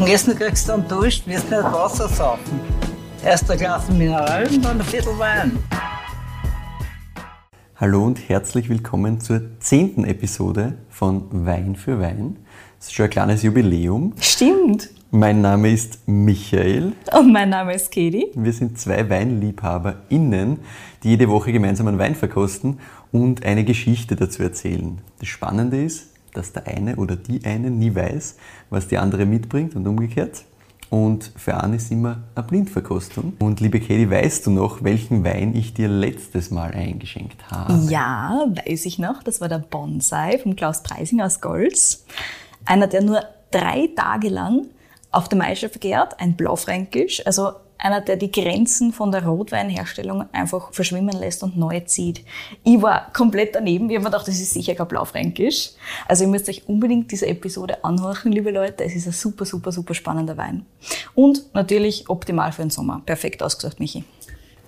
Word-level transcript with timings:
Zum 0.00 0.08
Essen 0.08 0.34
kriegst 0.34 0.66
du 0.66 0.72
einen 0.72 0.88
Dusch, 0.88 1.26
wirst 1.26 1.50
nicht 1.50 1.62
Wasser 1.62 2.08
saufen. 2.08 2.58
Erst 3.22 3.50
ein 3.50 3.58
Glas 3.58 3.86
Mineral 3.90 4.46
und 4.46 4.64
dann 4.64 4.80
ein 4.80 4.86
Viertel 4.86 5.18
Wein. 5.18 5.58
Hallo 7.76 8.06
und 8.06 8.30
herzlich 8.30 8.70
willkommen 8.70 9.20
zur 9.20 9.42
zehnten 9.60 10.06
Episode 10.06 10.78
von 10.88 11.44
Wein 11.44 11.76
für 11.76 12.00
Wein. 12.00 12.38
Das 12.78 12.86
ist 12.86 12.94
schon 12.94 13.04
ein 13.04 13.10
kleines 13.10 13.42
Jubiläum. 13.42 14.14
Stimmt. 14.18 14.88
Mein 15.10 15.42
Name 15.42 15.70
ist 15.70 16.08
Michael. 16.08 16.94
Und 17.12 17.30
mein 17.30 17.50
Name 17.50 17.74
ist 17.74 17.92
Katie. 17.92 18.28
Wir 18.34 18.54
sind 18.54 18.78
zwei 18.78 19.10
WeinliebhaberInnen, 19.10 20.60
die 21.02 21.10
jede 21.10 21.28
Woche 21.28 21.52
gemeinsam 21.52 21.88
einen 21.88 21.98
Wein 21.98 22.14
verkosten 22.14 22.78
und 23.12 23.44
eine 23.44 23.64
Geschichte 23.64 24.16
dazu 24.16 24.42
erzählen. 24.42 25.02
Das 25.18 25.28
Spannende 25.28 25.84
ist, 25.84 26.09
dass 26.34 26.52
der 26.52 26.66
eine 26.66 26.96
oder 26.96 27.16
die 27.16 27.44
eine 27.44 27.70
nie 27.70 27.94
weiß, 27.94 28.36
was 28.70 28.88
die 28.88 28.98
andere 28.98 29.26
mitbringt 29.26 29.74
und 29.76 29.86
umgekehrt. 29.86 30.44
Und 30.90 31.30
für 31.36 31.62
einen 31.62 31.74
ist 31.74 31.92
immer 31.92 32.24
eine 32.34 32.44
Blindverkostung. 32.44 33.34
Und 33.38 33.60
liebe 33.60 33.78
Katie, 33.78 34.10
weißt 34.10 34.46
du 34.46 34.50
noch, 34.50 34.82
welchen 34.82 35.22
Wein 35.24 35.54
ich 35.54 35.72
dir 35.72 35.88
letztes 35.88 36.50
Mal 36.50 36.72
eingeschenkt 36.72 37.48
habe? 37.48 37.78
Ja, 37.88 38.46
weiß 38.66 38.86
ich 38.86 38.98
noch. 38.98 39.22
Das 39.22 39.40
war 39.40 39.48
der 39.48 39.60
Bonsai 39.60 40.38
von 40.38 40.56
Klaus 40.56 40.82
Preising 40.82 41.20
aus 41.20 41.40
Golz. 41.40 42.04
Einer, 42.64 42.88
der 42.88 43.02
nur 43.02 43.22
drei 43.52 43.88
Tage 43.94 44.28
lang 44.28 44.66
auf 45.12 45.28
der 45.28 45.38
Maische 45.38 45.68
vergärt, 45.68 46.18
ein 46.18 46.34
Blaufränkisch, 46.34 47.24
also 47.24 47.52
einer, 47.82 48.00
der 48.00 48.16
die 48.16 48.30
Grenzen 48.30 48.92
von 48.92 49.10
der 49.12 49.26
Rotweinherstellung 49.26 50.24
einfach 50.32 50.72
verschwimmen 50.72 51.16
lässt 51.18 51.42
und 51.42 51.56
neu 51.56 51.80
zieht. 51.80 52.24
Ich 52.64 52.80
war 52.80 53.12
komplett 53.12 53.54
daneben. 53.54 53.88
Ich 53.90 53.96
habe 53.96 54.04
mir 54.04 54.10
gedacht, 54.10 54.28
das 54.28 54.40
ist 54.40 54.52
sicher 54.52 54.74
kein 54.74 54.88
Blaufränkisch. 54.88 55.70
Also 56.06 56.24
ihr 56.24 56.30
müsst 56.30 56.48
euch 56.48 56.68
unbedingt 56.68 57.10
diese 57.10 57.26
Episode 57.26 57.84
anhören, 57.84 58.32
liebe 58.32 58.50
Leute. 58.50 58.84
Es 58.84 58.94
ist 58.94 59.06
ein 59.06 59.12
super, 59.12 59.44
super, 59.44 59.72
super 59.72 59.94
spannender 59.94 60.36
Wein. 60.36 60.66
Und 61.14 61.54
natürlich 61.54 62.08
optimal 62.08 62.52
für 62.52 62.62
den 62.62 62.70
Sommer. 62.70 63.02
Perfekt 63.04 63.42
ausgesucht, 63.42 63.80
Michi. 63.80 64.04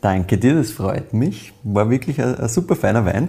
Danke 0.00 0.36
dir, 0.36 0.54
das 0.54 0.72
freut 0.72 1.12
mich. 1.12 1.52
War 1.62 1.88
wirklich 1.88 2.20
ein, 2.20 2.34
ein 2.34 2.48
super 2.48 2.74
feiner 2.74 3.06
Wein. 3.06 3.28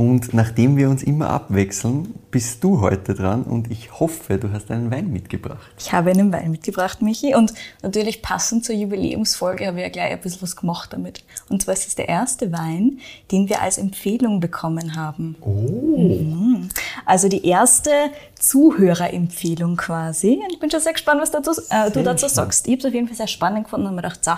Und 0.00 0.32
nachdem 0.32 0.78
wir 0.78 0.88
uns 0.88 1.02
immer 1.02 1.28
abwechseln, 1.28 2.14
bist 2.30 2.64
du 2.64 2.80
heute 2.80 3.12
dran 3.12 3.42
und 3.42 3.70
ich 3.70 4.00
hoffe, 4.00 4.38
du 4.38 4.50
hast 4.50 4.70
einen 4.70 4.90
Wein 4.90 5.12
mitgebracht. 5.12 5.70
Ich 5.78 5.92
habe 5.92 6.12
einen 6.12 6.32
Wein 6.32 6.50
mitgebracht, 6.50 7.02
Michi. 7.02 7.34
Und 7.34 7.52
natürlich 7.82 8.22
passend 8.22 8.64
zur 8.64 8.74
Jubiläumsfolge 8.74 9.66
habe 9.66 9.76
ich 9.76 9.82
ja 9.82 9.90
gleich 9.90 10.12
ein 10.12 10.20
bisschen 10.22 10.40
was 10.40 10.56
gemacht 10.56 10.94
damit. 10.94 11.22
Und 11.50 11.60
zwar 11.60 11.74
ist 11.74 11.86
es 11.86 11.96
der 11.96 12.08
erste 12.08 12.50
Wein, 12.50 13.00
den 13.30 13.50
wir 13.50 13.60
als 13.60 13.76
Empfehlung 13.76 14.40
bekommen 14.40 14.96
haben. 14.96 15.36
Oh. 15.42 15.98
Mhm. 15.98 16.70
Also 17.04 17.28
die 17.28 17.46
erste 17.46 17.90
Zuhörerempfehlung 18.38 19.76
quasi. 19.76 20.40
Und 20.42 20.50
ich 20.50 20.60
bin 20.60 20.70
schon 20.70 20.80
sehr 20.80 20.94
gespannt, 20.94 21.20
was 21.20 21.30
dazu, 21.30 21.50
äh, 21.68 21.90
du 21.90 22.02
dazu 22.02 22.26
sagst. 22.26 22.66
Ich 22.68 22.72
habe 22.72 22.78
es 22.80 22.86
auf 22.86 22.94
jeden 22.94 23.06
Fall 23.06 23.18
sehr 23.18 23.26
spannend 23.26 23.64
gefunden 23.64 23.86
und 23.86 23.96
mir 23.96 24.00
gedacht, 24.00 24.24
so, 24.24 24.32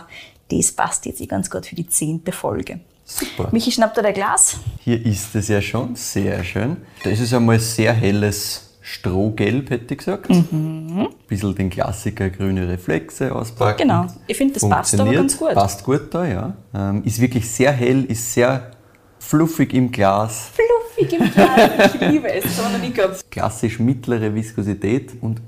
das 0.50 0.72
passt 0.72 1.06
jetzt 1.06 1.20
eh 1.20 1.26
ganz 1.26 1.48
gut 1.48 1.66
für 1.66 1.76
die 1.76 1.86
zehnte 1.86 2.32
Folge. 2.32 2.80
Super. 3.12 3.48
Michi, 3.52 3.70
schnappt 3.70 3.96
dir 3.96 4.02
dein 4.02 4.14
Glas? 4.14 4.56
Hier 4.80 5.04
ist 5.04 5.34
es 5.34 5.48
ja 5.48 5.60
schon 5.60 5.94
sehr 5.96 6.42
schön. 6.44 6.78
Das 7.04 7.20
ist 7.20 7.34
einmal 7.34 7.58
sehr 7.60 7.92
helles 7.92 8.70
Strohgelb, 8.80 9.68
hätte 9.70 9.94
ich 9.94 9.98
gesagt. 9.98 10.30
Mhm. 10.30 11.08
Bisschen 11.28 11.54
den 11.54 11.68
Klassiker 11.68 12.30
grüne 12.30 12.66
Reflexe 12.66 13.34
auspacken. 13.34 13.82
Genau. 13.82 14.06
Ich 14.26 14.36
finde, 14.36 14.54
das 14.54 14.68
passt 14.68 14.98
aber 14.98 15.12
ganz 15.12 15.36
gut. 15.36 15.52
Passt 15.52 15.84
gut 15.84 16.08
da, 16.10 16.26
ja. 16.26 16.56
Ähm, 16.74 17.04
ist 17.04 17.20
wirklich 17.20 17.48
sehr 17.48 17.72
hell, 17.72 18.04
ist 18.04 18.32
sehr 18.32 18.70
fluffig 19.18 19.74
im 19.74 19.92
Glas. 19.92 20.50
Fluffig 20.54 21.12
im 21.20 21.30
Glas. 21.30 21.94
Ich 21.94 22.00
liebe 22.00 22.32
es. 22.32 22.44
Wir 22.44 22.68
noch 22.70 22.78
nie 22.78 22.92
gehabt. 22.92 23.30
Klassisch 23.30 23.78
mittlere 23.78 24.34
Viskosität 24.34 25.12
und 25.20 25.42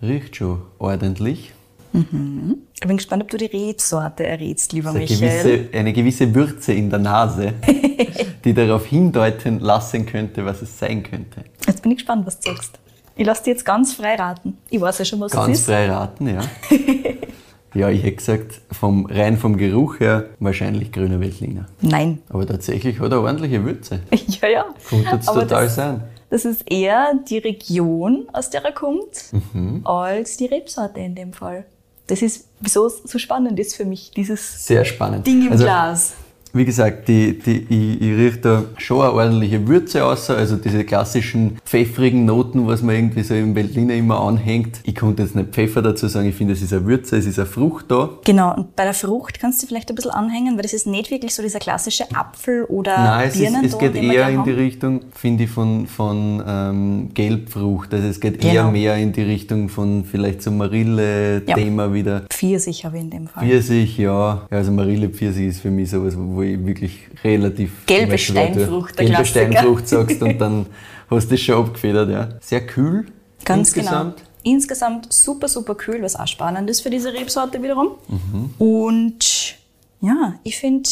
riecht 0.00 0.36
schon 0.36 0.62
ordentlich. 0.78 1.52
Ich 1.92 2.86
bin 2.86 2.96
gespannt, 2.96 3.22
ob 3.24 3.30
du 3.30 3.36
die 3.36 3.46
Rebsorte 3.46 4.24
errätst, 4.26 4.72
lieber 4.72 4.90
Eine 4.90 5.00
Michael. 5.00 5.18
gewisse, 5.42 5.76
eine 5.78 5.92
gewisse 5.92 6.34
Würze 6.34 6.72
in 6.72 6.88
der 6.90 6.98
Nase, 7.00 7.54
die 8.44 8.54
darauf 8.54 8.86
hindeuten 8.86 9.60
lassen 9.60 10.06
könnte, 10.06 10.44
was 10.44 10.62
es 10.62 10.78
sein 10.78 11.02
könnte. 11.02 11.44
Jetzt 11.66 11.82
bin 11.82 11.92
ich 11.92 11.98
gespannt, 11.98 12.26
was 12.26 12.38
du 12.40 12.50
sagst. 12.52 12.78
Ich 13.16 13.26
lasse 13.26 13.44
dir 13.44 13.50
jetzt 13.50 13.64
ganz 13.64 13.92
frei 13.92 14.14
raten. 14.14 14.56
Ich 14.70 14.80
weiß 14.80 14.98
ja 15.00 15.04
schon, 15.04 15.20
was 15.20 15.32
es 15.32 15.38
Ganz 15.38 15.58
ist. 15.58 15.66
frei 15.66 15.90
raten, 15.90 16.28
ja. 16.28 16.40
ja, 17.74 17.90
ich 17.90 18.02
hätte 18.02 18.16
gesagt, 18.16 18.60
vom, 18.72 19.06
rein 19.06 19.36
vom 19.36 19.56
Geruch 19.58 20.00
her 20.00 20.26
wahrscheinlich 20.38 20.90
grüner 20.92 21.20
Veltliner. 21.20 21.66
Nein. 21.82 22.20
Aber 22.30 22.46
tatsächlich 22.46 22.98
hat 23.00 23.12
er 23.12 23.20
ordentliche 23.20 23.64
Würze. 23.64 24.00
Ja, 24.40 24.48
ja. 24.48 24.64
Könnte 24.88 25.10
jetzt 25.16 25.28
Aber 25.28 25.40
total 25.42 25.64
das, 25.64 25.74
sein. 25.74 26.02
das 26.30 26.44
ist 26.46 26.70
eher 26.70 27.12
die 27.28 27.38
Region, 27.38 28.26
aus 28.32 28.48
der 28.48 28.64
er 28.64 28.72
kommt, 28.72 29.32
Mhm. 29.52 29.82
als 29.86 30.36
die 30.38 30.46
Rebsorte 30.46 31.00
in 31.00 31.14
dem 31.14 31.32
Fall. 31.34 31.66
Das 32.10 32.22
ist, 32.22 32.46
wieso 32.60 32.86
es 32.86 33.02
so 33.04 33.18
spannend 33.18 33.58
ist 33.60 33.76
für 33.76 33.84
mich, 33.84 34.10
dieses 34.10 34.66
Sehr 34.66 34.84
spannend. 34.84 35.26
Ding 35.26 35.46
im 35.46 35.52
Also, 35.52 35.64
Glas. 35.64 36.12
Wie 36.52 36.64
gesagt, 36.64 37.08
die, 37.08 37.38
die, 37.38 37.66
ich, 37.68 38.00
ich 38.02 38.16
rieche 38.18 38.38
da 38.38 38.64
schon 38.78 39.00
eine 39.02 39.12
ordentliche 39.12 39.66
Würze 39.68 40.04
aus, 40.04 40.30
also 40.30 40.56
diese 40.56 40.84
klassischen 40.84 41.58
pfeffrigen 41.64 42.24
Noten, 42.24 42.66
was 42.66 42.82
man 42.82 42.94
irgendwie 42.96 43.22
so 43.22 43.34
im 43.34 43.54
Veltliner 43.54 43.94
immer 43.94 44.20
anhängt. 44.20 44.80
Ich 44.84 44.94
konnte 44.96 45.22
jetzt 45.22 45.34
nicht 45.36 45.50
Pfeffer 45.50 45.82
dazu 45.82 46.08
sagen, 46.08 46.28
ich 46.28 46.34
finde, 46.34 46.54
es 46.54 46.62
ist 46.62 46.72
eine 46.72 46.84
Würze, 46.86 47.16
es 47.16 47.26
ist 47.26 47.38
eine 47.38 47.46
Frucht 47.46 47.86
da. 47.90 48.10
Genau, 48.24 48.54
und 48.54 48.74
bei 48.76 48.84
der 48.84 48.94
Frucht 48.94 49.38
kannst 49.40 49.62
du 49.62 49.66
vielleicht 49.66 49.88
ein 49.90 49.94
bisschen 49.94 50.10
anhängen, 50.10 50.56
weil 50.56 50.62
das 50.62 50.72
ist 50.72 50.86
nicht 50.86 51.10
wirklich 51.10 51.34
so 51.34 51.42
dieser 51.42 51.58
klassische 51.60 52.04
Apfel- 52.14 52.64
oder 52.64 52.96
Nein, 52.98 53.28
es, 53.28 53.36
ist, 53.36 53.54
es 53.74 53.78
geht 53.78 53.94
eher 53.94 54.28
in 54.28 54.44
die. 54.44 54.50
Richtung, 54.50 55.00
finde 55.14 55.44
ich, 55.44 55.50
von, 55.50 55.86
von 55.86 56.42
ähm, 56.46 57.08
Gelbfrucht. 57.14 57.94
Also 57.94 58.08
es 58.08 58.20
geht 58.20 58.40
Genau. 58.40 58.52
eher 58.54 58.64
mehr 58.70 58.96
in 58.96 59.12
die 59.12 59.22
Richtung 59.22 59.68
von 59.68 60.04
vielleicht 60.04 60.42
so 60.42 60.50
Marille-Thema 60.50 61.92
wieder. 61.92 62.22
Pfirsich 62.30 62.84
habe 62.84 62.96
ich 62.98 63.02
in 63.04 63.10
dem 63.10 63.26
Fall. 63.28 63.46
Pfirsich, 63.46 63.98
ja. 63.98 64.42
ja. 64.50 64.56
Also 64.56 64.72
Marille, 64.72 65.08
Pfirsich 65.08 65.46
ist 65.46 65.60
für 65.60 65.70
mich 65.70 65.90
sowas, 65.90 66.14
wo 66.16 66.39
ich 66.42 66.64
wirklich 66.64 67.00
relativ... 67.24 67.86
Gelbe 67.86 68.18
Steinfrucht, 68.18 68.98
der 68.98 69.06
Gelbe 69.06 69.22
Klassiker. 69.22 69.50
Steinfrucht 69.52 69.88
sagst 69.88 70.22
und 70.22 70.38
dann 70.38 70.66
hast 71.10 71.26
du 71.26 71.34
das 71.34 71.40
schon 71.40 71.66
abgefedert, 71.66 72.10
ja. 72.10 72.28
Sehr 72.40 72.66
kühl 72.66 73.06
Ganz 73.44 73.68
insgesamt. 73.68 74.16
genau. 74.16 74.28
Insgesamt 74.42 75.12
super, 75.12 75.48
super 75.48 75.74
kühl, 75.74 76.02
was 76.02 76.16
auch 76.16 76.26
spannend 76.26 76.70
ist 76.70 76.80
für 76.80 76.90
diese 76.90 77.12
Rebsorte 77.12 77.62
wiederum. 77.62 77.92
Mhm. 78.08 78.50
Und 78.58 79.56
ja, 80.00 80.34
ich 80.44 80.56
finde, 80.58 80.88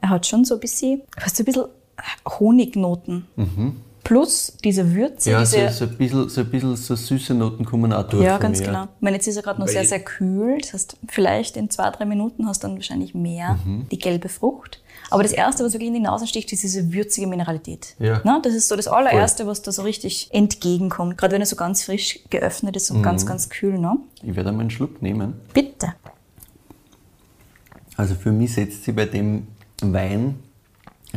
er 0.00 0.10
hat 0.10 0.26
schon 0.26 0.44
so 0.44 0.54
ein 0.54 0.60
bisschen, 0.60 1.02
fast 1.18 1.36
so 1.36 1.42
ein 1.42 1.46
bisschen 1.46 1.64
Honignoten. 2.38 3.26
Plus 4.04 4.52
diese 4.62 4.94
Würze. 4.94 5.30
Ja, 5.30 5.44
so, 5.46 5.56
diese. 5.56 5.70
so, 5.70 5.84
ein 5.86 5.96
bisschen, 5.96 6.28
so 6.28 6.40
ein 6.42 6.50
bisschen 6.50 6.76
so 6.76 6.94
süße 6.94 7.32
Noten 7.34 7.64
kommen 7.64 7.92
auch 7.92 8.06
durch. 8.06 8.22
ja, 8.22 8.32
von 8.34 8.42
ganz 8.42 8.60
mir. 8.60 8.66
genau. 8.66 8.84
Ich 8.84 9.00
meine, 9.00 9.16
jetzt 9.16 9.26
ist 9.26 9.36
er 9.36 9.42
gerade 9.42 9.58
noch 9.58 9.66
Weil- 9.66 9.72
sehr, 9.74 9.84
sehr 9.86 10.00
kühl. 10.00 10.58
Das 10.60 10.74
heißt, 10.74 10.96
vielleicht 11.08 11.56
in 11.56 11.70
zwei, 11.70 11.90
drei 11.90 12.04
Minuten 12.04 12.46
hast 12.46 12.62
du 12.62 12.68
dann 12.68 12.76
wahrscheinlich 12.76 13.14
mehr 13.14 13.58
Mhm. 13.64 13.86
die 13.90 13.98
gelbe 13.98 14.28
Frucht. 14.28 14.80
Aber 15.10 15.22
das 15.22 15.32
Erste, 15.32 15.64
was 15.64 15.72
wirklich 15.74 15.88
in 15.88 15.94
die 15.94 16.00
Nase 16.00 16.26
sticht, 16.26 16.52
ist 16.52 16.62
diese 16.62 16.92
würzige 16.92 17.26
Mineralität. 17.26 17.94
Ja. 17.98 18.20
Na, 18.24 18.40
das 18.42 18.54
ist 18.54 18.68
so 18.68 18.76
das 18.76 18.88
allererste, 18.88 19.46
was 19.46 19.62
da 19.62 19.70
so 19.72 19.82
richtig 19.82 20.28
entgegenkommt. 20.32 21.16
Gerade 21.18 21.34
wenn 21.34 21.40
er 21.42 21.46
so 21.46 21.56
ganz 21.56 21.84
frisch 21.84 22.20
geöffnet 22.30 22.76
ist 22.76 22.90
und 22.90 22.98
Mhm. 22.98 23.02
ganz, 23.02 23.24
ganz 23.26 23.48
kühl. 23.48 23.78
Ne? 23.78 23.96
Ich 24.22 24.34
werde 24.36 24.50
einmal 24.50 24.62
einen 24.62 24.70
Schluck 24.70 25.00
nehmen. 25.02 25.34
Bitte. 25.52 25.94
Also 27.96 28.14
für 28.14 28.32
mich 28.32 28.54
setzt 28.54 28.84
sich 28.84 28.94
bei 28.94 29.06
dem 29.06 29.46
Wein 29.80 30.36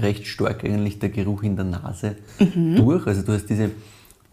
recht 0.01 0.27
stark 0.27 0.63
eigentlich 0.63 0.99
der 0.99 1.09
Geruch 1.09 1.43
in 1.43 1.55
der 1.55 1.65
Nase 1.65 2.15
Mhm. 2.39 2.75
durch. 2.75 3.07
Also 3.07 3.21
du 3.23 3.33
hast 3.33 3.47
diese, 3.49 3.71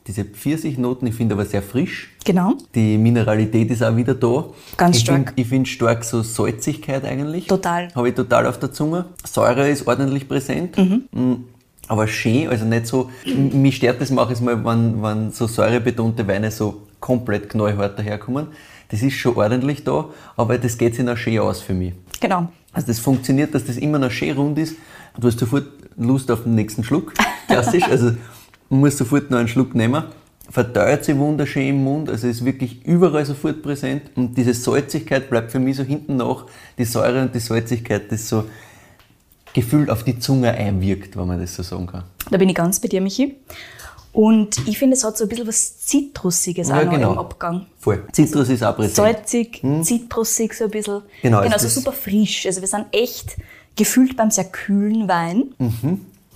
diese 0.06 0.25
Pfirsichnoten, 0.25 1.08
ich 1.08 1.14
finde 1.14 1.34
aber 1.34 1.44
sehr 1.44 1.62
frisch. 1.62 2.10
Genau. 2.25 2.54
Die 2.75 2.98
Mineralität 2.98 3.70
ist 3.70 3.82
auch 3.82 3.97
wieder 3.97 4.14
da. 4.14 4.44
Ganz 4.76 4.97
ich 4.98 5.03
stark. 5.04 5.28
Find, 5.28 5.32
ich 5.41 5.47
finde 5.48 5.69
stark 5.69 6.04
so 6.04 6.22
Salzigkeit 6.22 7.04
eigentlich. 7.04 7.47
Total. 7.47 7.88
Habe 7.94 8.08
ich 8.10 8.14
total 8.14 8.47
auf 8.47 8.58
der 8.58 8.72
Zunge. 8.72 9.06
Säure 9.24 9.69
ist 9.69 9.86
ordentlich 9.86 10.28
präsent. 10.28 10.76
Mhm. 10.76 11.04
Mm, 11.12 11.34
Aber 11.88 12.06
schön, 12.08 12.48
also 12.48 12.64
nicht 12.64 12.86
so, 12.86 13.10
mich 13.26 13.76
stört 13.76 14.00
das 14.00 14.10
manches 14.10 14.41
Mal, 14.41 14.64
wenn, 14.64 15.03
wenn 15.03 15.30
so 15.32 15.47
säurebetonte 15.47 16.26
Weine 16.26 16.50
so 16.50 16.82
komplett 16.98 17.50
knallhart 17.50 17.98
daherkommen. 17.98 18.47
Das 18.88 19.03
ist 19.03 19.15
schon 19.16 19.36
ordentlich 19.36 19.84
da, 19.84 20.09
aber 20.36 20.56
das 20.56 20.78
geht 20.78 20.94
sich 20.94 21.04
noch 21.04 21.16
schön 21.18 21.39
aus 21.41 21.60
für 21.60 21.74
mich. 21.74 21.92
Genau. 22.21 22.48
Also 22.72 22.86
das 22.86 22.98
funktioniert, 23.00 23.54
dass 23.54 23.65
das 23.66 23.77
immer 23.77 23.98
noch 23.98 24.10
schön 24.10 24.34
rund 24.36 24.59
ist. 24.59 24.77
Du 25.19 25.28
hast 25.28 25.39
sofort 25.39 25.66
Lust 25.97 26.31
auf 26.31 26.43
den 26.45 26.55
nächsten 26.55 26.83
Schluck. 26.84 27.15
Klassisch. 27.47 27.84
Also 27.84 28.13
man 28.69 28.81
muss 28.81 28.99
sofort 28.99 29.31
noch 29.31 29.39
einen 29.39 29.49
Schluck 29.49 29.75
nehmen. 29.75 30.05
Verteilt 30.51 31.05
sich 31.05 31.16
wunderschön 31.16 31.69
im 31.69 31.84
Mund. 31.84 32.11
Also 32.11 32.27
ist 32.27 32.45
wirklich 32.45 32.84
überall 32.84 33.25
sofort 33.25 33.63
präsent. 33.63 34.03
Und 34.16 34.37
diese 34.37 34.53
Salzigkeit 34.55 35.31
bleibt 35.31 35.53
für 35.53 35.59
mich 35.59 35.77
so 35.77 35.83
hinten 35.83 36.16
nach. 36.16 36.47
Die 36.78 36.84
Säure 36.84 37.22
und 37.22 37.34
die 37.34 37.39
Salzigkeit, 37.41 38.11
das 38.11 38.28
so 38.28 38.45
gefühlt 39.53 39.89
auf 39.89 40.03
die 40.03 40.19
Zunge 40.19 40.51
einwirkt, 40.53 41.16
wenn 41.16 41.27
man 41.28 41.41
das 41.41 41.55
so 41.55 41.63
sagen 41.63 41.87
kann. 41.87 42.05
Da 42.31 42.37
bin 42.39 42.49
ich 42.49 42.55
ganz 42.57 42.81
bei 42.81 42.89
dir, 42.89 43.01
Michi. 43.01 43.37
Und 44.13 44.66
ich 44.69 44.78
finde, 44.78 44.95
es 44.97 45.03
hat 45.05 45.16
so 45.16 45.25
ein 45.25 45.28
bisschen 45.28 45.47
was 45.49 45.78
Zitrusiges 45.81 46.69
Ja, 46.69 46.81
auch 46.81 46.84
noch 46.84 46.93
genau. 46.93 47.13
im 47.13 47.19
Abgang. 47.19 47.66
Voll. 47.81 48.05
Zitrus 48.13 48.49
ist 48.49 48.63
auch 48.63 48.77
präsent. 48.77 48.95
Salzig, 48.97 49.63
zitrusig 49.83 50.55
so 50.55 50.65
ein 50.65 50.71
bisschen. 50.71 51.03
Genau, 51.22 51.41
genau 51.43 51.57
es 51.57 51.63
so 51.63 51.69
ist- 51.69 51.75
super 51.77 51.93
frisch. 51.93 52.47
Also 52.47 52.61
wir 52.61 52.69
sind 52.69 52.87
echt 52.93 53.37
gefühlt 53.76 54.16
beim 54.16 54.30
sehr 54.30 54.44
kühlen 54.44 55.09
Wein. 55.09 55.54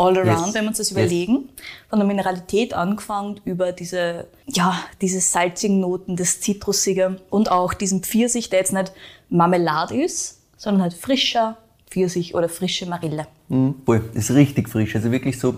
all 0.01 0.17
around, 0.17 0.47
Yes. 0.47 0.55
wenn 0.55 0.63
wir 0.65 0.69
uns 0.69 0.79
das 0.79 0.91
Yes. 0.91 0.97
überlegen. 0.99 1.49
Von 1.91 1.99
der 1.99 2.07
Mineralität 2.07 2.73
angefangen 2.73 3.41
über 3.45 3.73
diese, 3.73 4.29
ja, 4.47 4.79
diese 5.01 5.21
salzigen 5.21 5.81
Noten, 5.81 6.15
das 6.17 6.41
Zitrusige 6.41 7.21
und 7.31 7.51
auch 7.51 7.75
diesen 7.75 8.03
Pfirsich, 8.05 8.49
der 8.49 8.61
jetzt 8.61 8.73
nicht 8.73 8.93
Marmelade 9.29 10.01
ist, 10.01 10.39
sondern 10.57 10.83
halt 10.83 10.95
frischer 10.95 11.59
Pfirsich 11.91 12.35
oder 12.37 12.49
frische 12.49 12.87
Marille. 12.87 13.27
Mhm, 13.49 13.75
voll. 13.85 14.03
Das 14.15 14.31
ist 14.31 14.37
richtig 14.37 14.69
frisch. 14.69 14.95
Also 14.95 15.11
wirklich 15.11 15.39
so 15.41 15.55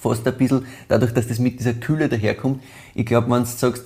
fast 0.00 0.26
ein 0.26 0.36
bisschen, 0.38 0.64
dadurch, 0.88 1.12
dass 1.12 1.26
das 1.28 1.38
mit 1.38 1.58
dieser 1.60 1.74
Kühle 1.74 2.08
daherkommt. 2.08 2.62
Ich 2.94 3.04
glaube, 3.04 3.30
wenn 3.30 3.42
du 3.42 3.48
sagst, 3.48 3.84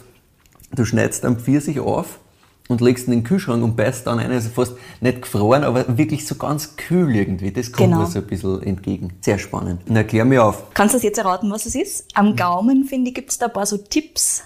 du 0.72 0.84
schneidest 0.84 1.24
einen 1.24 1.38
Pfirsich 1.40 1.80
auf 1.80 2.20
und 2.68 2.80
legst 2.80 3.06
ihn 3.06 3.12
in 3.12 3.20
den 3.20 3.24
Kühlschrank 3.24 3.62
und 3.62 3.76
beißt 3.76 4.06
dann 4.06 4.18
ein, 4.18 4.30
also 4.30 4.48
fast 4.50 4.72
nicht 5.00 5.22
gefroren, 5.22 5.62
aber 5.64 5.96
wirklich 5.98 6.26
so 6.26 6.34
ganz 6.34 6.76
kühl 6.76 7.14
irgendwie. 7.14 7.52
Das 7.52 7.70
kommt 7.72 7.90
Genau. 7.90 8.00
mir 8.02 8.06
so 8.06 8.18
ein 8.18 8.26
bisschen 8.26 8.62
entgegen. 8.62 9.12
Sehr 9.20 9.38
spannend. 9.38 9.82
Na, 9.86 10.02
klär 10.02 10.24
mir 10.24 10.44
auf. 10.44 10.64
Kannst 10.74 10.94
du 10.94 10.98
das 10.98 11.04
jetzt 11.04 11.18
erraten, 11.18 11.50
was 11.50 11.66
es 11.66 11.74
ist? 11.74 12.06
Am 12.14 12.34
Gaumen, 12.34 12.84
finde 12.84 13.08
ich, 13.10 13.14
gibt 13.14 13.30
es 13.30 13.38
da 13.38 13.46
ein 13.46 13.52
paar 13.52 13.66
so 13.66 13.76
Tipps, 13.76 14.42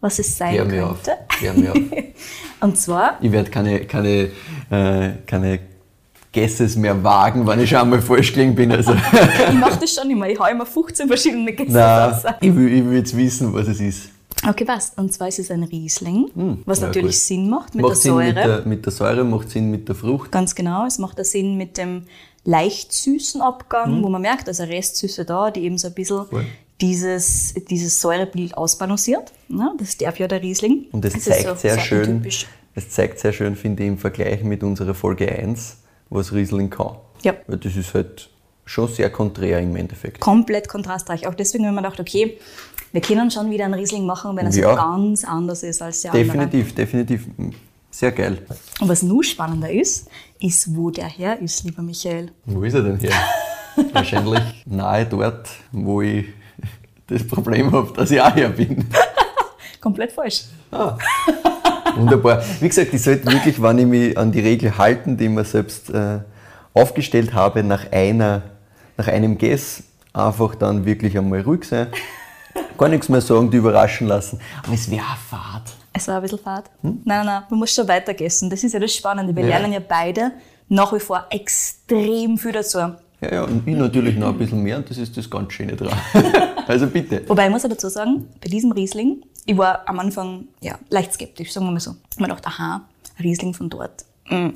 was 0.00 0.18
es 0.18 0.36
sein 0.38 0.52
Klär 0.54 0.64
mir 0.66 0.86
auf. 0.86 1.02
könnte. 1.02 1.18
Klär 1.28 1.52
mir 1.54 1.72
auf. 1.72 1.78
Und 2.60 2.78
zwar, 2.78 3.18
Ich 3.20 3.32
werde 3.32 3.50
keine, 3.50 3.80
keine, 3.86 4.30
äh, 4.70 5.10
keine 5.26 5.58
Guesses 6.32 6.76
mehr 6.76 7.02
wagen, 7.04 7.46
wenn 7.46 7.60
ich 7.60 7.70
schon 7.70 7.78
einmal 7.78 8.02
falsch 8.02 8.32
gelegen 8.32 8.54
bin. 8.54 8.72
Also, 8.72 8.92
ich 9.48 9.54
mache 9.54 9.78
das 9.80 9.92
schon 9.94 10.10
immer, 10.10 10.28
ich 10.28 10.38
hau 10.38 10.46
immer 10.50 10.66
15 10.66 11.06
verschiedene 11.08 11.52
Gäste 11.52 11.78
raus. 11.78 12.22
ich 12.40 12.54
will, 12.54 12.72
ich 12.72 12.84
will 12.84 12.96
jetzt 12.98 13.16
wissen, 13.16 13.52
was 13.52 13.68
es 13.68 13.80
ist. 13.80 14.08
Okay, 14.48 14.64
passt. 14.64 14.98
Und 14.98 15.12
zwar 15.12 15.28
ist 15.28 15.38
es 15.38 15.50
ein 15.50 15.62
Riesling, 15.64 16.30
was 16.66 16.78
Hm, 16.78 16.82
ja, 16.82 16.86
natürlich 16.88 17.16
gut. 17.16 17.22
Sinn 17.22 17.50
macht 17.50 17.74
mit 17.74 17.82
macht 17.82 17.90
der 17.92 17.96
Sinn 17.96 18.12
Säure. 18.12 18.26
mit 18.26 18.36
der, 18.36 18.62
mit 18.66 18.84
der 18.86 18.92
Säure, 18.92 19.24
macht 19.24 19.50
Sinn 19.50 19.70
mit 19.70 19.88
der 19.88 19.94
Frucht. 19.94 20.30
Ganz 20.32 20.54
genau. 20.54 20.86
Es 20.86 20.98
macht 20.98 21.24
Sinn 21.24 21.56
mit 21.56 21.78
dem 21.78 22.02
leicht 22.44 22.92
süßen 22.92 23.40
Abgang, 23.40 24.02
wo 24.02 24.08
man 24.08 24.20
merkt, 24.22 24.48
eine 24.48 24.68
Restsüße 24.68 25.24
da, 25.24 25.50
die 25.50 25.64
eben 25.64 25.78
so 25.78 25.88
ein 25.88 25.94
bisschen 25.94 26.20
Hm. 26.20 26.26
Voll. 26.28 26.46
dieses, 26.80 27.54
dieses 27.70 28.00
Säurebild 28.00 28.56
ausbalanciert. 28.56 29.32
Ja, 29.48 29.72
das 29.78 29.96
darf 29.96 30.18
ja 30.18 30.28
der 30.28 30.42
Riesling. 30.42 30.86
Und 30.92 31.04
es 31.04 31.14
ist 31.14 31.24
zeigt 31.24 31.48
so 31.48 31.54
sehr 31.54 31.78
schön, 31.78 32.26
es 32.74 32.90
zeigt 32.90 33.18
sehr 33.20 33.32
schön, 33.32 33.56
finde 33.56 33.82
ich, 33.84 33.88
im 33.88 33.98
Vergleich 33.98 34.42
mit 34.42 34.62
unserer 34.62 34.94
Folge 34.94 35.30
1, 35.30 35.78
was 36.10 36.32
Riesling 36.32 36.68
kann. 36.70 36.96
Ja. 37.22 37.34
Weil 37.46 37.58
das 37.58 37.76
ist 37.76 37.94
halt 37.94 38.28
schon 38.64 38.88
sehr 38.88 39.10
konträr 39.10 39.60
im 39.60 39.76
Endeffekt. 39.76 40.20
Komplett 40.20 40.68
kontrastreich. 40.68 41.26
Auch 41.26 41.34
deswegen, 41.34 41.64
wenn 41.64 41.74
man 41.74 41.84
gedacht, 41.84 42.00
okay, 42.00 42.38
wir 42.92 43.00
können 43.00 43.30
schon 43.30 43.50
wieder 43.50 43.64
einen 43.64 43.74
Riesling 43.74 44.06
machen, 44.06 44.36
wenn 44.36 44.46
er 44.46 44.52
Ja. 44.52 44.70
so 44.70 44.76
ganz 44.76 45.24
anders 45.24 45.62
ist 45.62 45.82
als 45.82 46.02
der 46.02 46.12
andere. 46.12 46.24
Definitiv, 46.26 46.74
definitiv. 46.74 47.26
Sehr 47.90 48.12
geil. 48.12 48.38
Und 48.80 48.88
was 48.88 49.02
nur 49.02 49.22
spannender 49.22 49.70
ist, 49.70 50.08
ist, 50.40 50.74
wo 50.74 50.90
der 50.90 51.06
her 51.06 51.40
ist, 51.40 51.64
lieber 51.64 51.82
Michael. 51.82 52.30
Wo 52.44 52.62
ist 52.62 52.74
er 52.74 52.82
denn 52.82 52.98
her? 52.98 53.12
Wahrscheinlich 53.92 54.42
nahe 54.66 55.06
dort, 55.06 55.48
wo 55.72 56.02
ich 56.02 56.26
das 57.06 57.26
Problem 57.26 57.70
habe, 57.72 57.92
dass 57.96 58.10
ich 58.10 58.20
auch 58.20 58.34
her 58.34 58.48
bin. 58.48 58.84
Komplett 59.80 60.12
falsch. 60.12 60.44
Wunderbar. 61.96 62.42
Wie 62.60 62.68
gesagt, 62.68 62.92
ich 62.94 63.02
sollte 63.02 63.30
wirklich, 63.30 63.60
wenn 63.62 63.78
ich 63.78 63.86
mich 63.86 64.18
an 64.18 64.32
die 64.32 64.40
Regel 64.40 64.76
halten, 64.76 65.16
die 65.16 65.24
ich 65.24 65.30
mir 65.30 65.44
selbst 65.44 65.90
äh, 65.90 66.20
aufgestellt 66.72 67.34
habe, 67.34 67.62
nach, 67.62 67.90
einer, 67.92 68.42
nach 68.96 69.08
einem 69.08 69.36
Guess 69.38 69.82
einfach 70.12 70.54
dann 70.54 70.84
wirklich 70.84 71.16
einmal 71.18 71.40
ruhig 71.40 71.64
sein. 71.64 71.88
Gar 72.78 72.88
nichts 72.88 73.08
mehr 73.08 73.20
sagen, 73.20 73.50
die 73.50 73.56
überraschen 73.56 74.06
lassen. 74.06 74.40
Aber 74.62 74.74
es 74.74 74.90
wäre 74.90 75.02
Fahrt. 75.28 75.74
Es 75.92 76.08
war 76.08 76.16
ein 76.16 76.22
bisschen 76.22 76.38
fad. 76.40 76.64
Nein, 76.82 77.00
nein, 77.04 77.26
nein, 77.26 77.42
man 77.48 77.58
muss 77.60 77.72
schon 77.72 77.86
weitergessen. 77.86 78.50
Das 78.50 78.62
ist 78.64 78.72
ja 78.72 78.80
das 78.80 78.92
Spannende. 78.94 79.34
Wir 79.34 79.42
Hm? 79.44 79.48
Ja. 79.50 79.58
lernen 79.58 79.72
ja 79.72 79.80
beide 79.86 80.32
nach 80.68 80.92
wie 80.92 80.98
vor 80.98 81.24
extrem 81.30 82.36
viel 82.36 82.52
dazu. 82.52 82.78
Ja, 82.78 82.96
ja, 83.32 83.42
und 83.44 83.66
ich 83.66 83.76
natürlich 83.76 84.16
noch 84.16 84.28
ein 84.28 84.38
bisschen 84.38 84.62
mehr 84.62 84.76
und 84.78 84.90
das 84.90 84.98
ist 84.98 85.16
das 85.16 85.30
ganz 85.30 85.52
Schöne 85.52 85.76
dran. 85.76 85.96
also 86.66 86.86
bitte. 86.88 87.22
Wobei 87.28 87.46
ich 87.46 87.50
muss 87.50 87.64
auch 87.64 87.68
dazu 87.68 87.88
sagen, 87.88 88.28
bei 88.42 88.48
diesem 88.48 88.72
Riesling, 88.72 89.22
ich 89.46 89.56
war 89.56 89.88
am 89.88 90.00
Anfang 90.00 90.44
ja, 90.60 90.78
leicht 90.90 91.14
skeptisch, 91.14 91.52
sagen 91.52 91.66
wir 91.66 91.72
mal 91.72 91.80
so. 91.80 91.92
Ich 92.10 92.16
habe 92.16 92.22
mir 92.22 92.28
gedacht, 92.34 92.46
aha, 92.46 92.82
Riesling 93.22 93.54
von 93.54 93.70
dort. 93.70 94.04
Mm. 94.28 94.48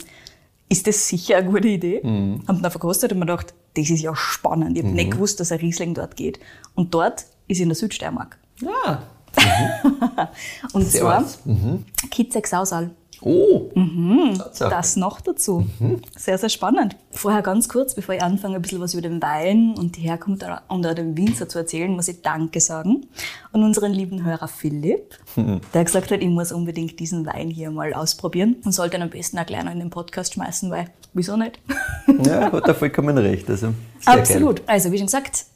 Ist 0.69 0.87
das 0.87 1.07
sicher 1.09 1.37
eine 1.39 1.49
gute 1.51 1.69
Idee? 1.69 2.01
Mhm. 2.03 2.43
Hab 2.47 2.61
dann 2.61 2.71
verkostet 2.71 3.13
und 3.13 3.21
mir 3.21 3.27
gedacht, 3.27 3.55
das 3.79 3.91
ist 3.91 4.03
ja 4.03 4.15
spannend. 4.17 4.77
Ich 4.77 4.85
habe 4.85 4.95
nicht 4.95 5.13
gewusst, 5.13 5.39
dass 5.41 5.53
ein 5.53 5.59
Riesling 5.59 5.95
dort 5.95 6.17
geht. 6.17 6.41
Und 6.75 6.95
dort 6.95 7.27
ist 7.47 7.61
in 7.61 7.69
der 7.69 7.77
Südsteiermark. 7.77 8.39
Ja. 8.61 9.03
Und 10.73 10.85
Servus. 10.85 11.39
zwar 11.43 11.79
Kitzek 12.11 12.47
Sausal. 12.47 12.91
Oh. 13.21 13.71
Tatsache. 14.37 14.71
Das 14.71 14.97
noch 14.97 15.21
dazu. 15.21 15.67
Sehr, 16.17 16.39
sehr 16.39 16.49
spannend. 16.49 16.97
Vorher 17.11 17.43
ganz 17.43 17.69
kurz, 17.69 17.95
bevor 17.95 18.15
ich 18.15 18.23
anfange, 18.23 18.57
ein 18.57 18.63
bisschen 18.63 18.81
was 18.81 18.95
über 18.95 19.03
den 19.03 19.21
Wein 19.21 19.75
und 19.77 19.97
die 19.97 20.03
Herkunft 20.03 20.45
und 20.69 20.87
auch 20.87 20.95
den 20.95 21.17
Winzer 21.17 21.49
zu 21.49 21.59
erzählen, 21.59 21.91
muss 21.91 22.09
ich 22.09 22.23
Danke 22.23 22.61
sagen 22.61 23.07
an 23.53 23.63
unseren 23.63 23.93
lieben 23.93 24.25
Hörer 24.25 24.49
Philipp, 24.49 25.19
der 25.75 25.85
gesagt 25.85 26.11
hat, 26.11 26.21
ich 26.21 26.29
muss 26.29 26.53
unbedingt 26.53 26.99
diesen 27.01 27.27
Wein 27.27 27.51
hier 27.51 27.71
mal 27.71 27.93
ausprobieren 27.95 28.57
und 28.65 28.73
sollte 28.73 28.97
ihn 28.97 29.03
am 29.03 29.11
besten 29.11 29.39
auch 29.39 29.47
gleich 29.47 29.65
noch 29.65 29.73
in 29.73 29.79
den 29.81 29.91
Podcast 29.91 30.35
schmeißen, 30.35 30.71
weil 30.71 30.91
wieso 31.15 31.37
nicht? 31.37 31.59
Ja, 32.25 32.53
hat 32.53 32.69
er 32.69 32.75
vollkommen 32.75 33.17
recht. 33.19 33.49
Also, 33.49 33.75
Absolut. 34.05 34.63
Also, 34.67 34.93
wie 34.93 34.99
schon 34.99 35.07
gesagt, 35.07 35.47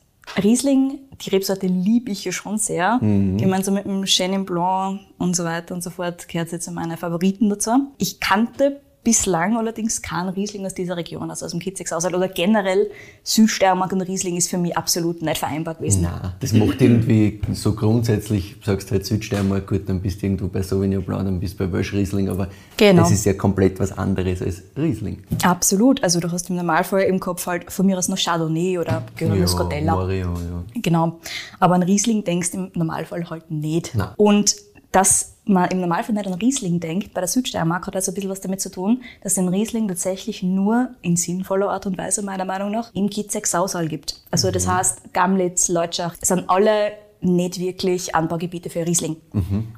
Riesling, 0.43 1.01
die 1.21 1.31
Rebsorte 1.31 1.67
liebe 1.67 2.11
ich 2.11 2.25
ja 2.25 2.33
schon 2.33 2.59
sehr. 2.59 2.99
Mhm. 3.01 3.37
Gemeinsam 3.37 3.75
mit 3.75 3.85
dem 3.85 4.05
Chenin 4.05 4.45
Blanc 4.45 5.01
und 5.19 5.37
so 5.37 5.45
weiter 5.45 5.75
und 5.75 5.83
so 5.83 5.91
fort 5.91 6.29
gehört 6.29 6.53
jetzt 6.53 6.65
zu 6.65 6.73
meinen 6.73 6.97
Favoriten 6.97 7.49
dazu. 7.49 7.93
Ich 7.99 8.21
kannte 8.21 8.81
bislang 9.05 9.57
allerdings 9.57 10.01
keinen 10.01 10.29
Riesling 10.29 10.65
aus 10.65 10.75
dieser 10.75 10.97
Region, 10.97 11.29
also 11.31 11.45
aus 11.45 11.51
dem 11.51 11.61
Kitzigshaushalt 11.61 12.15
oder 12.15 12.29
generell 12.29 12.91
Südsteiermark 13.25 13.93
und 13.93 14.03
Riesling 14.03 14.37
ist 14.37 14.49
für 14.49 14.59
mich 14.59 14.77
absolut 14.77 15.23
nicht 15.23 15.39
vereinbar 15.39 15.75
gewesen. 15.75 16.03
Nein, 16.03 16.33
das 16.41 16.53
macht 16.53 16.81
irgendwie 16.81 17.41
so 17.53 17.73
grundsätzlich, 17.75 18.57
sagst 18.65 18.91
halt 18.93 19.05
Südsteiermark, 19.05 19.67
gut, 19.67 19.89
dann 19.89 20.01
bist 20.01 20.23
du 20.23 20.27
irgendwo 20.27 20.49
bei 20.49 20.63
Sauvignon 20.63 21.03
Blanc, 21.03 21.25
dann 21.25 21.41
bist 21.41 21.59
du 21.59 21.67
bei 21.67 21.73
Welsch 21.73 21.93
Riesling, 21.93 22.29
aber 22.29 22.49
Genau. 22.77 23.03
das 23.03 23.13
ist 23.13 23.25
ja 23.25 23.35
komplett 23.35 23.79
was 23.81 23.97
anderes 23.97 24.41
als 24.43 24.63
Riesling. 24.77 25.19
Absolut. 25.43 26.03
Also 26.03 26.21
du 26.21 26.31
hast 26.31 26.49
im 26.51 26.57
Normalfall 26.57 27.03
im 27.03 27.21
Kopf 27.21 27.47
halt 27.47 27.73
von 27.73 27.87
mir 27.87 27.99
aus 27.99 28.09
noch 28.09 28.19
Chardonnay 28.19 28.79
oder 28.79 29.03
Rotella. 29.21 29.95
Mario, 29.95 30.29
ja. 30.35 30.81
Genau. 30.81 31.21
Aber 31.59 31.75
an 31.75 31.83
Riesling 31.83 32.25
denkst 32.25 32.53
du 32.53 32.59
im 32.59 32.71
Normalfall 32.75 33.29
halt 33.29 33.51
nicht. 33.51 33.95
Nein. 33.95 34.09
Und 34.17 34.57
dass 34.93 35.33
man 35.45 35.71
im 35.71 35.81
Normalfall 35.81 36.15
nicht 36.15 36.27
an 36.27 36.35
Riesling 36.35 36.79
denkt, 36.79 37.15
bei 37.15 37.21
der 37.21 37.29
Südsteiermark 37.29 37.87
hat 37.87 37.97
also 37.97 38.13
ein 38.13 38.15
bisschen 38.15 38.31
was 38.31 38.41
damit 38.41 38.61
zu 38.61 38.71
tun, 38.71 39.03
dass 39.23 39.35
den 39.35 39.49
Riesling 39.49 39.89
tatsächlich 39.89 40.43
nur 40.43 40.91
in 41.03 41.17
sinnvoller 41.17 41.71
Art 41.71 41.87
und 41.87 41.99
Weise, 41.99 42.23
meiner 42.23 42.45
Meinung 42.45 42.71
nach, 42.71 42.95
im 42.95 43.11
Kitzek 43.11 43.47
Sausal 43.47 43.89
gibt. 43.89 44.21
Also 44.31 44.51
das 44.51 44.69
heißt, 44.69 45.13
Gamlitz, 45.13 45.69
Leutschach, 45.69 46.15
sind 46.21 46.49
alle 46.49 46.93
nicht 47.21 47.59
wirklich 47.59 48.15
Anbaugebiete 48.15 48.71
für 48.71 48.87
Riesling. 48.87 49.17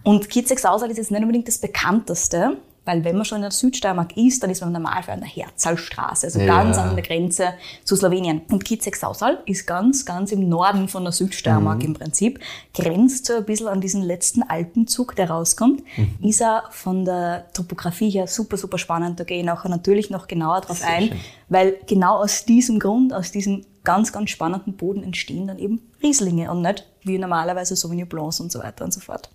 Und 0.03 0.29
Kitzek 0.29 0.59
Sausal 0.59 0.91
ist 0.91 0.99
jetzt 0.99 1.11
nicht 1.11 1.23
unbedingt 1.23 1.49
das 1.49 1.59
bekannteste, 1.59 2.59
weil 2.85 3.05
wenn 3.05 3.17
man 3.17 3.25
schon 3.25 3.37
in 3.37 3.43
der 3.43 3.51
Südsteiermark 3.51 4.17
ist, 4.17 4.43
dann 4.43 4.51
ist 4.51 4.61
man 4.61 4.69
im 4.75 4.83
Normalfall 4.83 5.15
an 5.15 5.21
der 5.21 5.29
Herzalstraße, 5.29 6.27
also 6.27 6.39
Ja. 6.41 6.47
ganz 6.47 6.77
an 6.79 6.95
der 6.95 7.05
Grenze 7.05 7.55
zu 7.85 7.97
Slowenien. 7.97 8.43
Und 8.51 8.65
Kitzek 8.65 8.97
Sausal 8.97 9.39
ist 9.47 9.67
ganz, 9.67 10.05
ganz 10.05 10.33
im 10.33 10.49
Norden 10.49 10.89
von 10.89 11.03
der 11.05 11.13
Südsteiermark 11.13 11.83
im 11.83 11.95
Prinzip, 11.95 12.41
grenzt 12.75 13.27
so 13.27 13.35
ein 13.35 13.45
bisschen 13.45 13.69
an 13.69 13.81
diesen 13.81 14.03
letzten 14.03 14.43
Alpenzug, 14.43 15.17
der 15.17 15.31
rauskommt. 15.31 15.83
Ist 16.21 16.41
er 16.41 16.65
von 16.71 17.05
der 17.05 17.47
Topografie 17.53 18.11
her 18.11 18.27
super, 18.27 18.57
super 18.57 18.79
spannend. 18.79 19.19
Da 19.21 19.25
gehe 19.25 19.39
ich 19.39 19.45
nachher 19.45 19.69
natürlich 19.69 20.11
noch 20.11 20.27
genauer 20.27 20.61
drauf 20.61 20.79
Sehr 20.79 20.89
ein, 20.89 21.09
schön. 21.09 21.21
weil 21.49 21.77
genau 21.87 22.17
aus 22.19 22.45
diesem 22.45 22.79
Grund, 22.79 23.13
aus 23.13 23.31
diesem 23.31 23.65
ganz, 23.85 24.13
ganz 24.13 24.31
spannenden 24.31 24.77
Boden 24.77 25.03
entstehen 25.03 25.47
dann 25.47 25.59
eben 25.59 25.81
Rieslinge 26.03 26.51
und 26.51 26.63
nicht 26.63 26.87
wie 27.03 27.19
normalerweise 27.19 27.77
Sauvignon 27.77 28.09
Blancs 28.09 28.41
und 28.41 28.51
so 28.51 28.59
weiter 28.59 28.85
und 28.85 28.93
so 28.93 29.01
fort. 29.01 29.31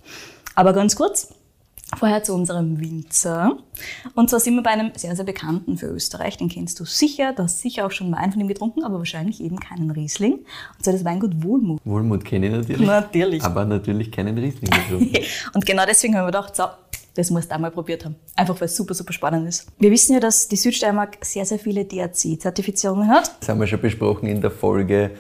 Aber 0.56 0.74
ganz 0.74 0.96
kurz, 0.96 1.30
Vorher 1.98 2.24
zu 2.24 2.34
unserem 2.34 2.80
Winzer. 2.80 3.58
Und 4.14 4.30
zwar 4.30 4.40
sind 4.40 4.56
wir 4.56 4.64
bei 4.64 4.70
einem 4.70 4.92
sehr, 4.96 5.16
sehr 5.16 5.26
bekannten 5.26 5.78
für 5.78 5.88
Österreich. 5.88 6.38
Den 6.38 6.50
kennst 6.50 6.80
du 6.80 6.86
sicher. 6.86 7.34
Du 7.34 7.44
hast 7.44 7.62
sicher 7.62 7.86
auch 7.86 7.92
schon 7.92 8.12
Wein 8.12 8.32
von 8.32 8.40
ihm 8.40 8.48
getrunken, 8.48 8.84
aber 8.84 9.00
wahrscheinlich 9.00 9.42
eben 9.42 9.60
keinen 9.60 9.90
Riesling. 9.92 10.34
Und 10.34 10.84
zwar 10.84 10.94
das 10.94 11.04
Weingut 11.04 11.44
Wohlmut. 11.44 11.82
Wohlmut 11.84 12.24
kenne 12.24 12.48
ich 12.48 12.54
natürlich. 12.54 12.88
Natürlich. 12.88 13.44
Aber 13.44 13.66
natürlich 13.66 14.12
keinen 14.12 14.38
Riesling 14.38 14.70
getrunken. 14.70 15.18
Und 15.54 15.66
genau 15.66 15.86
deswegen 15.86 16.16
haben 16.16 16.24
wir 16.24 16.32
gedacht, 16.32 16.56
so, 16.56 16.66
das 17.16 17.32
musst 17.32 17.50
du 17.50 17.56
auch 17.56 17.60
mal 17.60 17.72
probiert 17.72 18.06
haben. 18.06 18.16
Einfach 18.36 18.60
weil 18.62 18.68
es 18.68 18.76
super, 18.76 18.94
super 18.94 19.12
spannend 19.12 19.48
ist. 19.48 19.68
Wir 19.80 19.92
wissen 19.92 20.14
ja, 20.14 20.20
dass 20.20 20.48
die 20.48 20.56
Südsteiermark 20.56 21.18
sehr, 21.22 21.46
sehr 21.46 21.60
viele 21.60 21.86
DRC-Zertifizierungen 21.86 23.10
hat. 23.10 23.36
Das 23.40 23.50
haben 23.50 23.60
wir 23.60 23.68
schon 23.68 23.82
besprochen 23.82 24.28
in 24.28 24.42
der 24.42 24.52
Folge 24.52 25.12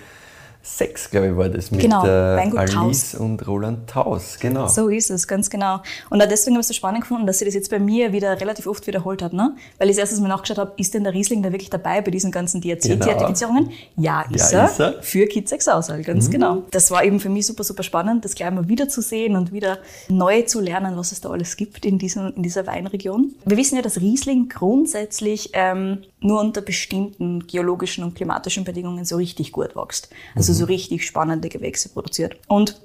6, 0.61 1.11
glaube 1.11 1.27
ich, 1.29 1.37
war 1.37 1.49
das 1.49 1.71
mit 1.71 1.81
Genau, 1.81 2.05
äh, 2.05 2.09
Alice 2.55 2.73
Taus. 2.73 3.15
und 3.15 3.47
Roland 3.47 3.89
Taus. 3.89 4.37
Genau. 4.39 4.67
So 4.67 4.89
ist 4.89 5.09
es, 5.09 5.27
ganz 5.27 5.49
genau. 5.49 5.81
Und 6.09 6.21
auch 6.21 6.27
deswegen 6.27 6.55
habe 6.55 6.61
ich 6.61 6.65
es 6.65 6.67
so 6.67 6.73
spannend 6.73 7.01
gefunden, 7.01 7.25
dass 7.25 7.41
ich 7.41 7.45
das 7.47 7.55
jetzt 7.55 7.69
bei 7.69 7.79
mir 7.79 8.11
wieder 8.11 8.39
relativ 8.39 8.67
oft 8.67 8.85
wiederholt 8.85 9.21
habe. 9.21 9.35
Ne? 9.35 9.55
Weil 9.77 9.89
ich 9.89 9.95
das 9.95 10.09
erste 10.09 10.21
Mal 10.21 10.27
nachgeschaut 10.27 10.57
habe, 10.57 10.73
ist 10.77 10.93
denn 10.93 11.03
der 11.03 11.13
Riesling 11.13 11.41
da 11.41 11.51
wirklich 11.51 11.69
dabei 11.69 12.01
bei 12.01 12.11
diesen 12.11 12.31
ganzen 12.31 12.61
DRC-Zertifizierungen? 12.61 13.71
Ja, 13.95 14.21
ist, 14.29 14.51
Ja, 14.51 14.59
er, 14.59 14.65
ist 14.69 14.79
er. 14.79 15.01
Für 15.01 15.25
Kitzex 15.27 15.67
Auswahl, 15.67 16.03
ganz 16.03 16.29
genau. 16.29 16.63
Das 16.71 16.91
war 16.91 17.03
eben 17.03 17.19
für 17.19 17.29
mich 17.29 17.45
super, 17.45 17.63
super 17.63 17.83
spannend, 17.83 18.25
das 18.25 18.35
gleich 18.35 18.51
mal 18.51 18.67
wieder 18.67 18.89
zu 18.89 19.01
sehen 19.01 19.37
und 19.37 19.53
wieder 19.53 19.79
neu 20.09 20.41
zu 20.43 20.59
lernen, 20.59 20.97
was 20.97 21.11
es 21.13 21.21
da 21.21 21.29
alles 21.29 21.55
gibt 21.55 21.85
in, 21.85 21.97
diesem, 21.97 22.33
in 22.35 22.43
dieser 22.43 22.67
Weinregion. 22.67 23.33
Wir 23.45 23.57
wissen 23.57 23.75
ja, 23.77 23.81
dass 23.81 24.01
Riesling 24.01 24.49
grundsätzlich 24.49 25.51
ähm, 25.53 25.99
nur 26.19 26.41
unter 26.41 26.61
bestimmten 26.61 27.47
geologischen 27.47 28.03
und 28.03 28.15
klimatischen 28.15 28.65
Bedingungen 28.65 29.05
so 29.05 29.15
richtig 29.15 29.51
gut 29.51 29.75
wächst. 29.75 30.09
Also 30.35 30.58
so 30.59 30.65
richtig 30.65 31.05
spannende 31.05 31.49
Gewächse 31.49 31.89
produziert. 31.89 32.37
Und 32.47 32.79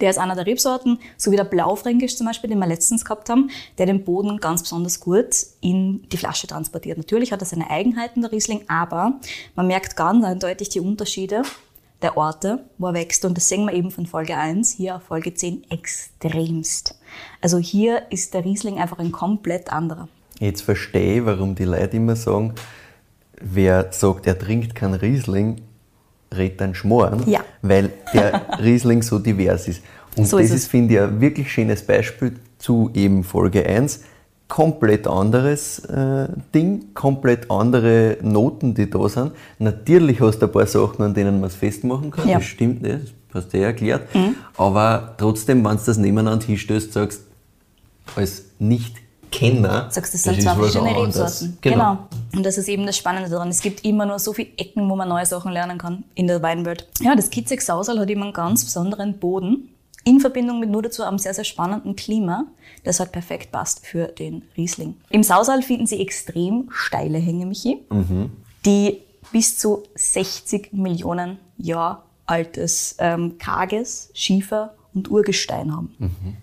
der 0.00 0.10
ist 0.10 0.18
einer 0.18 0.34
der 0.34 0.46
Rebsorten, 0.46 0.98
so 1.16 1.32
wie 1.32 1.36
der 1.36 1.44
Blaufränkisch 1.44 2.16
zum 2.16 2.26
Beispiel, 2.26 2.50
den 2.50 2.58
wir 2.58 2.66
letztens 2.66 3.04
gehabt 3.04 3.28
haben, 3.30 3.50
der 3.78 3.86
den 3.86 4.04
Boden 4.04 4.38
ganz 4.38 4.62
besonders 4.62 5.00
gut 5.00 5.34
in 5.60 6.06
die 6.10 6.16
Flasche 6.16 6.46
transportiert. 6.46 6.98
Natürlich 6.98 7.32
hat 7.32 7.42
er 7.42 7.46
seine 7.46 7.70
Eigenheiten, 7.70 8.22
der 8.22 8.30
Riesling, 8.30 8.62
aber 8.68 9.18
man 9.56 9.66
merkt 9.66 9.96
ganz 9.96 10.24
eindeutig 10.24 10.68
die 10.68 10.80
Unterschiede 10.80 11.42
der 12.02 12.16
Orte, 12.16 12.64
wo 12.76 12.88
er 12.88 12.94
wächst. 12.94 13.24
Und 13.24 13.36
das 13.36 13.48
sehen 13.48 13.64
wir 13.64 13.72
eben 13.72 13.90
von 13.90 14.06
Folge 14.06 14.36
1, 14.36 14.72
hier 14.72 14.96
auf 14.96 15.02
Folge 15.04 15.34
10 15.34 15.70
extremst. 15.70 16.98
Also 17.40 17.58
hier 17.58 18.02
ist 18.10 18.34
der 18.34 18.44
Riesling 18.44 18.78
einfach 18.78 18.98
ein 18.98 19.10
komplett 19.10 19.72
anderer. 19.72 20.08
Jetzt 20.38 20.62
verstehe 20.62 21.20
ich, 21.20 21.26
warum 21.26 21.54
die 21.54 21.64
Leute 21.64 21.96
immer 21.96 22.14
sagen, 22.14 22.54
wer 23.40 23.92
sagt, 23.92 24.26
er 24.26 24.38
trinkt 24.38 24.76
keinen 24.76 24.94
Riesling, 24.94 25.62
redet 26.36 26.76
Schmoren, 26.76 27.22
Ja. 27.26 27.40
weil 27.62 27.90
der 28.12 28.42
Riesling 28.62 29.02
so 29.02 29.18
divers 29.18 29.68
ist. 29.68 29.82
Und 30.16 30.26
So 30.26 30.38
das 30.38 30.46
ist 30.46 30.54
ist, 30.54 30.66
finde 30.68 30.94
ich, 30.94 31.00
ein 31.00 31.20
wirklich 31.20 31.50
schönes 31.52 31.82
Beispiel 31.82 32.34
zu 32.58 32.90
eben 32.94 33.22
Folge 33.24 33.64
1. 33.66 34.00
Komplett 34.48 35.06
anderes 35.06 35.78
äh, 35.80 36.26
Ding, 36.54 36.94
komplett 36.94 37.50
andere 37.50 38.16
Noten, 38.22 38.72
die 38.74 38.88
da 38.88 39.06
sind. 39.08 39.32
Natürlich 39.58 40.20
hast 40.22 40.38
du 40.38 40.46
ein 40.46 40.52
paar 40.52 40.66
Sachen, 40.66 41.02
an 41.04 41.12
denen 41.14 41.38
man 41.40 41.48
es 41.48 41.54
festmachen 41.54 42.10
kann, 42.10 42.26
Ja. 42.26 42.36
Mhm. 42.36 42.40
das 42.40 42.48
stimmt, 42.48 42.86
das 42.86 43.00
hast 43.34 43.52
du 43.52 43.58
ja 43.58 43.66
erklärt. 43.66 44.08
Aber 44.56 45.14
trotzdem, 45.18 45.62
wenn 45.64 45.76
du 45.76 45.82
das 45.84 45.98
nebeneinander 45.98 46.46
hinstellst, 46.46 46.94
sagst 46.94 47.22
als 48.16 48.44
Nicht-Kenner, 49.30 49.88
Sagst, 49.90 50.14
das 50.14 50.22
sind 50.22 50.42
zwei 50.42 50.54
verschiedene. 50.54 50.96
Rebsorten. 50.96 51.58
Genau. 51.60 51.98
Und 52.34 52.44
das 52.44 52.58
ist 52.58 52.68
eben 52.68 52.86
das 52.86 52.96
Spannende 52.96 53.30
daran. 53.30 53.48
Es 53.48 53.60
gibt 53.60 53.84
immer 53.84 54.06
nur 54.06 54.18
so 54.18 54.32
viele 54.32 54.48
Ecken, 54.56 54.88
wo 54.88 54.96
man 54.96 55.08
neue 55.08 55.26
Sachen 55.26 55.52
lernen 55.52 55.78
kann 55.78 56.04
in 56.14 56.26
der 56.26 56.42
Weinwelt. 56.42 56.88
Ja, 57.00 57.14
das 57.14 57.30
Kitzex 57.30 57.66
Sausal 57.66 57.98
hat 57.98 58.10
eben 58.10 58.22
einen 58.22 58.32
ganz 58.32 58.64
besonderen 58.64 59.18
Boden 59.18 59.70
in 60.04 60.20
Verbindung 60.20 60.60
mit 60.60 60.70
nur 60.70 60.82
dazu 60.82 61.02
einem 61.02 61.18
sehr, 61.18 61.34
sehr 61.34 61.44
spannenden 61.44 61.96
Klima, 61.96 62.46
das 62.84 63.00
halt 63.00 63.12
perfekt 63.12 63.52
passt 63.52 63.84
für 63.84 64.06
den 64.06 64.42
Riesling. 64.56 64.94
Im 65.10 65.22
Sausal 65.22 65.62
finden 65.62 65.86
Sie 65.86 66.00
extrem 66.00 66.68
steile 66.70 67.18
Hänge, 67.18 67.46
Michi, 67.46 67.78
die 68.64 69.02
bis 69.32 69.58
zu 69.58 69.82
60 69.94 70.72
Millionen 70.72 71.38
Jahr 71.58 72.04
altes 72.24 72.96
ähm, 72.98 73.36
karges 73.38 74.10
Schiefer 74.14 74.74
und 74.98 75.10
Urgestein 75.10 75.74
haben. 75.74 75.94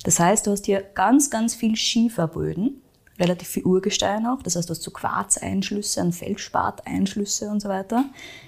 Das 0.03 0.19
heißt, 0.19 0.47
du 0.47 0.51
hast 0.51 0.65
hier 0.65 0.83
ganz, 0.93 1.29
ganz 1.29 1.55
viel 1.55 1.75
Schieferböden, 1.75 2.81
relativ 3.19 3.47
viel 3.47 3.63
Urgestein 3.63 4.25
auch. 4.25 4.41
Das 4.41 4.55
heißt, 4.55 4.69
du 4.69 4.71
hast 4.71 4.83
so 4.83 4.91
Quarzeinschlüsse, 4.91 6.01
und 6.01 6.13
Feldspat-Einschlüsse 6.13 7.49
und 7.49 7.61
so 7.61 7.69
weiter. 7.69 8.05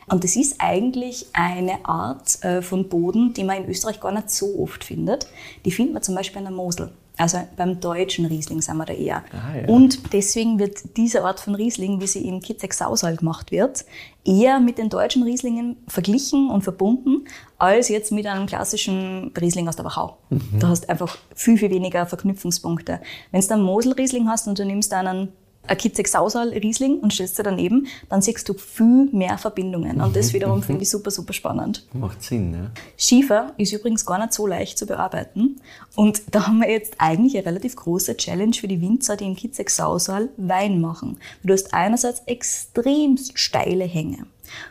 Und 0.07 0.23
das 0.23 0.35
ist 0.35 0.55
eigentlich 0.59 1.27
eine 1.33 1.85
Art 1.85 2.43
äh, 2.43 2.61
von 2.61 2.89
Boden, 2.89 3.33
die 3.33 3.43
man 3.43 3.63
in 3.63 3.69
Österreich 3.69 3.99
gar 3.99 4.11
nicht 4.11 4.29
so 4.29 4.59
oft 4.59 4.83
findet. 4.83 5.27
Die 5.65 5.71
findet 5.71 5.93
man 5.93 6.03
zum 6.03 6.15
Beispiel 6.15 6.39
in 6.39 6.45
der 6.45 6.53
Mosel. 6.53 6.91
Also 7.17 7.39
beim 7.55 7.79
deutschen 7.79 8.25
Riesling 8.25 8.61
sind 8.61 8.77
wir 8.77 8.85
da 8.85 8.93
eher. 8.93 9.23
Ah, 9.31 9.57
ja. 9.57 9.67
Und 9.67 10.13
deswegen 10.13 10.59
wird 10.59 10.97
diese 10.97 11.23
Art 11.23 11.39
von 11.39 11.55
Riesling, 11.55 11.99
wie 11.99 12.07
sie 12.07 12.27
in 12.27 12.41
Kitzex-Sausal 12.41 13.17
gemacht 13.17 13.51
wird, 13.51 13.85
eher 14.23 14.59
mit 14.59 14.77
den 14.77 14.89
deutschen 14.89 15.23
Rieslingen 15.23 15.77
verglichen 15.87 16.49
und 16.49 16.63
verbunden, 16.63 17.25
als 17.57 17.89
jetzt 17.89 18.11
mit 18.11 18.27
einem 18.27 18.45
klassischen 18.45 19.31
Riesling 19.39 19.67
aus 19.67 19.75
der 19.75 19.85
Wachau. 19.85 20.17
Da 20.59 20.67
hast 20.67 20.83
du 20.83 20.89
einfach 20.89 21.17
viel, 21.33 21.57
viel 21.57 21.71
weniger 21.71 22.05
Verknüpfungspunkte. 22.05 23.01
Wenn 23.31 23.41
du 23.41 23.53
einen 23.53 23.63
Mosel-Riesling 23.63 24.27
hast 24.29 24.47
und 24.47 24.59
du 24.59 24.65
nimmst 24.65 24.93
einen 24.93 25.29
ein 25.67 25.77
Kitzex-Sausal 25.77 26.49
Riesling 26.49 26.99
und 26.99 27.13
stellst 27.13 27.37
dir 27.37 27.43
daneben, 27.43 27.87
dann 28.09 28.21
siehst 28.21 28.47
du 28.49 28.53
viel 28.53 29.09
mehr 29.11 29.37
Verbindungen. 29.37 30.01
Und 30.01 30.15
das 30.15 30.33
wiederum 30.33 30.63
finde 30.63 30.83
ich 30.83 30.89
super, 30.89 31.11
super 31.11 31.33
spannend. 31.33 31.85
Macht 31.93 32.23
Sinn, 32.23 32.53
ja. 32.53 32.71
Schiefer 32.97 33.53
ist 33.57 33.73
übrigens 33.73 34.05
gar 34.05 34.17
nicht 34.17 34.33
so 34.33 34.47
leicht 34.47 34.77
zu 34.77 34.85
bearbeiten. 34.85 35.61
Und 35.95 36.21
da 36.31 36.47
haben 36.47 36.59
wir 36.59 36.69
jetzt 36.69 36.95
eigentlich 36.97 37.35
eine 37.37 37.45
relativ 37.45 37.75
große 37.75 38.17
Challenge 38.17 38.53
für 38.53 38.67
die 38.67 38.81
Winzer, 38.81 39.17
die 39.17 39.25
im 39.25 39.35
Kitzex 39.35 39.75
Sausal 39.75 40.29
Wein 40.37 40.81
machen. 40.81 41.17
Du 41.43 41.53
hast 41.53 41.73
einerseits 41.73 42.21
extremst 42.25 43.37
steile 43.37 43.85
Hänge. 43.85 44.25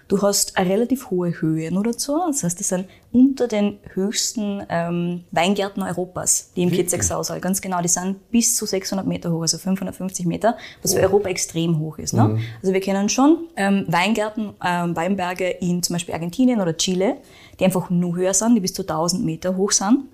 Du 0.09 0.23
hast 0.23 0.57
eine 0.57 0.71
relativ 0.71 1.11
hohe 1.11 1.41
Höhe 1.41 1.73
nur 1.73 1.85
dazu. 1.85 2.19
Das 2.27 2.43
heißt, 2.43 2.59
das 2.59 2.69
sind 2.69 2.87
unter 3.13 3.49
den 3.49 3.79
höchsten 3.95 4.63
ähm, 4.69 5.25
Weingärten 5.31 5.83
Europas, 5.83 6.51
die 6.55 6.63
im 6.63 6.71
Kitzex 6.71 7.09
Sausal, 7.09 7.41
ganz 7.41 7.61
genau, 7.63 7.81
die 7.81 7.89
sind 7.89 8.31
bis 8.31 8.57
zu 8.57 8.67
600 8.67 9.07
Meter 9.07 9.33
hoch, 9.33 9.41
also 9.41 9.57
550 9.57 10.27
Meter, 10.27 10.57
was 10.83 10.93
für 10.93 11.01
Europa 11.01 11.29
extrem 11.31 11.79
hoch 11.79 11.99
ist. 11.99 12.13
Ne? 12.13 12.39
Also 12.61 12.75
wir 12.75 12.81
kennen 12.81 13.09
schon 13.09 13.47
ähm, 13.57 13.87
Weingärten, 13.89 14.53
ähm, 14.63 14.95
Weinberge 14.95 15.49
in 15.49 15.83
zum 15.83 15.95
Beispiel 15.95 16.15
Argentinien 16.15 16.61
oder 16.61 16.77
Chile, 16.77 17.17
die 17.59 17.65
einfach 17.65 17.89
nur 17.91 18.17
höher 18.17 18.35
sind, 18.35 18.55
die 18.55 18.61
bis 18.61 18.75
zu 18.75 18.83
1000 18.83 19.25
Meter 19.25 19.57
hoch 19.57 19.73
sind. 19.73 20.05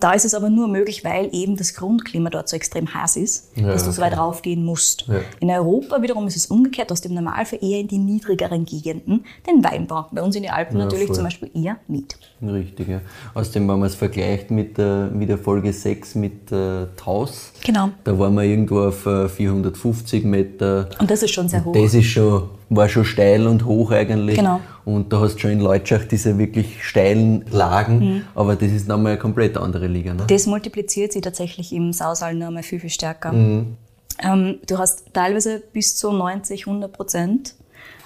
Da 0.00 0.12
ist 0.12 0.24
es 0.24 0.34
aber 0.34 0.50
nur 0.50 0.68
möglich, 0.68 1.04
weil 1.04 1.28
eben 1.32 1.56
das 1.56 1.74
Grundklima 1.74 2.30
dort 2.30 2.48
so 2.48 2.56
extrem 2.56 2.92
heiß 2.92 3.16
ist, 3.16 3.50
dass 3.56 3.84
du 3.84 3.92
so 3.92 4.00
weit 4.02 4.16
raufgehen 4.16 4.64
musst. 4.64 5.06
Ja. 5.08 5.20
In 5.40 5.50
Europa 5.50 6.00
wiederum 6.02 6.26
ist 6.26 6.36
es 6.36 6.46
umgekehrt, 6.46 6.90
aus 6.92 7.00
dem 7.00 7.14
Normalfall 7.14 7.58
eher 7.62 7.80
in 7.80 7.88
die 7.88 7.98
niedrigeren 7.98 8.64
Gegenden 8.64 9.24
den 9.46 9.62
Weinbau. 9.64 10.06
Bei 10.12 10.22
uns 10.22 10.36
in 10.36 10.42
den 10.42 10.52
Alpen 10.52 10.78
Ja, 10.78 10.84
natürlich 10.84 11.06
voll. 11.06 11.16
zum 11.16 11.24
Beispiel 11.24 11.50
eher 11.54 11.76
nicht. 11.88 12.18
Richtig, 12.42 12.88
ja. 12.88 13.00
Außerdem, 13.34 13.68
wenn 13.68 13.78
man 13.78 13.86
es 13.88 13.94
vergleicht 13.94 14.50
mit, 14.50 14.76
der- 14.78 15.10
mit 15.12 15.28
der 15.28 15.38
Folge 15.38 15.72
6 15.72 16.14
mit 16.16 16.50
äh, 16.50 16.86
Taus, 16.96 17.52
Genau. 17.64 17.90
da 18.04 18.18
waren 18.18 18.34
wir 18.34 18.42
irgendwo 18.42 18.80
auf 18.80 19.06
äh, 19.06 19.28
450 19.28 20.24
Meter. 20.24 20.88
Und 20.98 21.10
das 21.10 21.22
ist 21.22 21.30
schon 21.32 21.48
sehr 21.48 21.64
hoch. 21.64 21.72
Das 21.72 21.94
ist 21.94 22.06
schon, 22.06 22.48
war 22.76 22.88
schon 22.88 23.04
steil 23.04 23.46
und 23.46 23.64
hoch 23.64 23.90
eigentlich. 23.90 24.36
Genau. 24.36 24.60
Und 24.84 25.12
da 25.12 25.20
hast 25.20 25.34
du 25.34 25.38
schon 25.40 25.50
in 25.52 25.60
Leutschach 25.60 26.04
diese 26.04 26.38
wirklich 26.38 26.82
steilen 26.84 27.44
Lagen, 27.50 27.98
Mhm. 27.98 28.22
aber 28.34 28.56
das 28.56 28.72
ist 28.72 28.88
nochmal 28.88 29.12
eine 29.12 29.18
komplett 29.20 29.56
andere 29.56 29.86
Liga. 29.86 30.14
Ne? 30.14 30.24
Das 30.26 30.46
multipliziert 30.46 31.12
sich 31.12 31.22
tatsächlich 31.22 31.72
im 31.72 31.92
Sausal 31.92 32.34
noch 32.34 32.48
einmal 32.48 32.62
viel, 32.62 32.80
viel 32.80 32.90
stärker. 32.90 33.32
Mhm. 33.32 33.76
Ähm, 34.22 34.58
du 34.66 34.78
hast 34.78 35.12
teilweise 35.12 35.62
bis 35.72 35.96
zu 35.96 36.12
90, 36.12 36.66
100 36.66 36.92
Prozent 36.92 37.54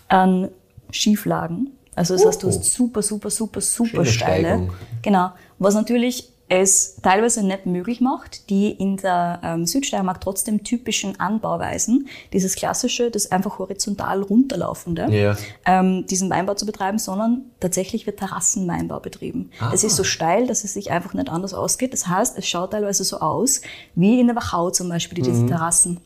an 0.08 0.48
Schieflagen. 0.90 1.70
Also 1.94 2.14
das 2.14 2.26
heißt, 2.26 2.42
du 2.42 2.48
hast 2.48 2.64
super, 2.64 3.02
super, 3.02 3.30
super, 3.30 3.60
super 3.60 3.88
Schöne 3.88 4.06
steile. 4.06 4.48
Steigung. 4.48 4.70
Genau. 5.02 5.30
Was 5.58 5.74
natürlich 5.74 6.30
es 6.48 6.96
teilweise 7.02 7.44
nicht 7.44 7.66
möglich 7.66 8.00
macht, 8.00 8.50
die 8.50 8.70
in 8.70 8.96
der 8.98 9.40
ähm, 9.42 9.66
Südsteiermark 9.66 10.20
trotzdem 10.20 10.62
typischen 10.62 11.18
Anbauweisen, 11.18 12.06
dieses 12.32 12.54
klassische, 12.54 13.10
das 13.10 13.32
einfach 13.32 13.58
horizontal 13.58 14.22
runterlaufende, 14.22 15.08
Ja. 15.10 15.36
ähm, 15.64 16.06
diesen 16.06 16.30
Weinbau 16.30 16.54
zu 16.54 16.64
betreiben, 16.64 16.98
sondern 17.00 17.42
tatsächlich 17.58 18.06
wird 18.06 18.18
Terrassenweinbau 18.20 19.00
betrieben. 19.00 19.50
Das 19.58 19.82
ist 19.82 19.96
so 19.96 20.04
steil, 20.04 20.46
dass 20.46 20.62
es 20.62 20.74
sich 20.74 20.90
einfach 20.92 21.14
nicht 21.14 21.28
anders 21.28 21.52
ausgeht. 21.52 21.92
Das 21.92 22.06
heißt, 22.06 22.38
es 22.38 22.46
schaut 22.48 22.70
teilweise 22.70 23.02
so 23.02 23.18
aus, 23.18 23.60
wie 23.96 24.20
in 24.20 24.28
der 24.28 24.36
Wachau 24.36 24.70
zum 24.70 24.88
Beispiel, 24.88 25.22
diese 25.24 25.46
Terrassen. 25.46 26.00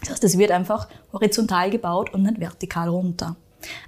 Das 0.00 0.10
heißt, 0.10 0.24
es 0.24 0.36
wird 0.38 0.50
einfach 0.50 0.86
horizontal 1.14 1.70
gebaut 1.70 2.12
und 2.12 2.22
nicht 2.24 2.38
vertikal 2.40 2.88
runter. 2.88 3.36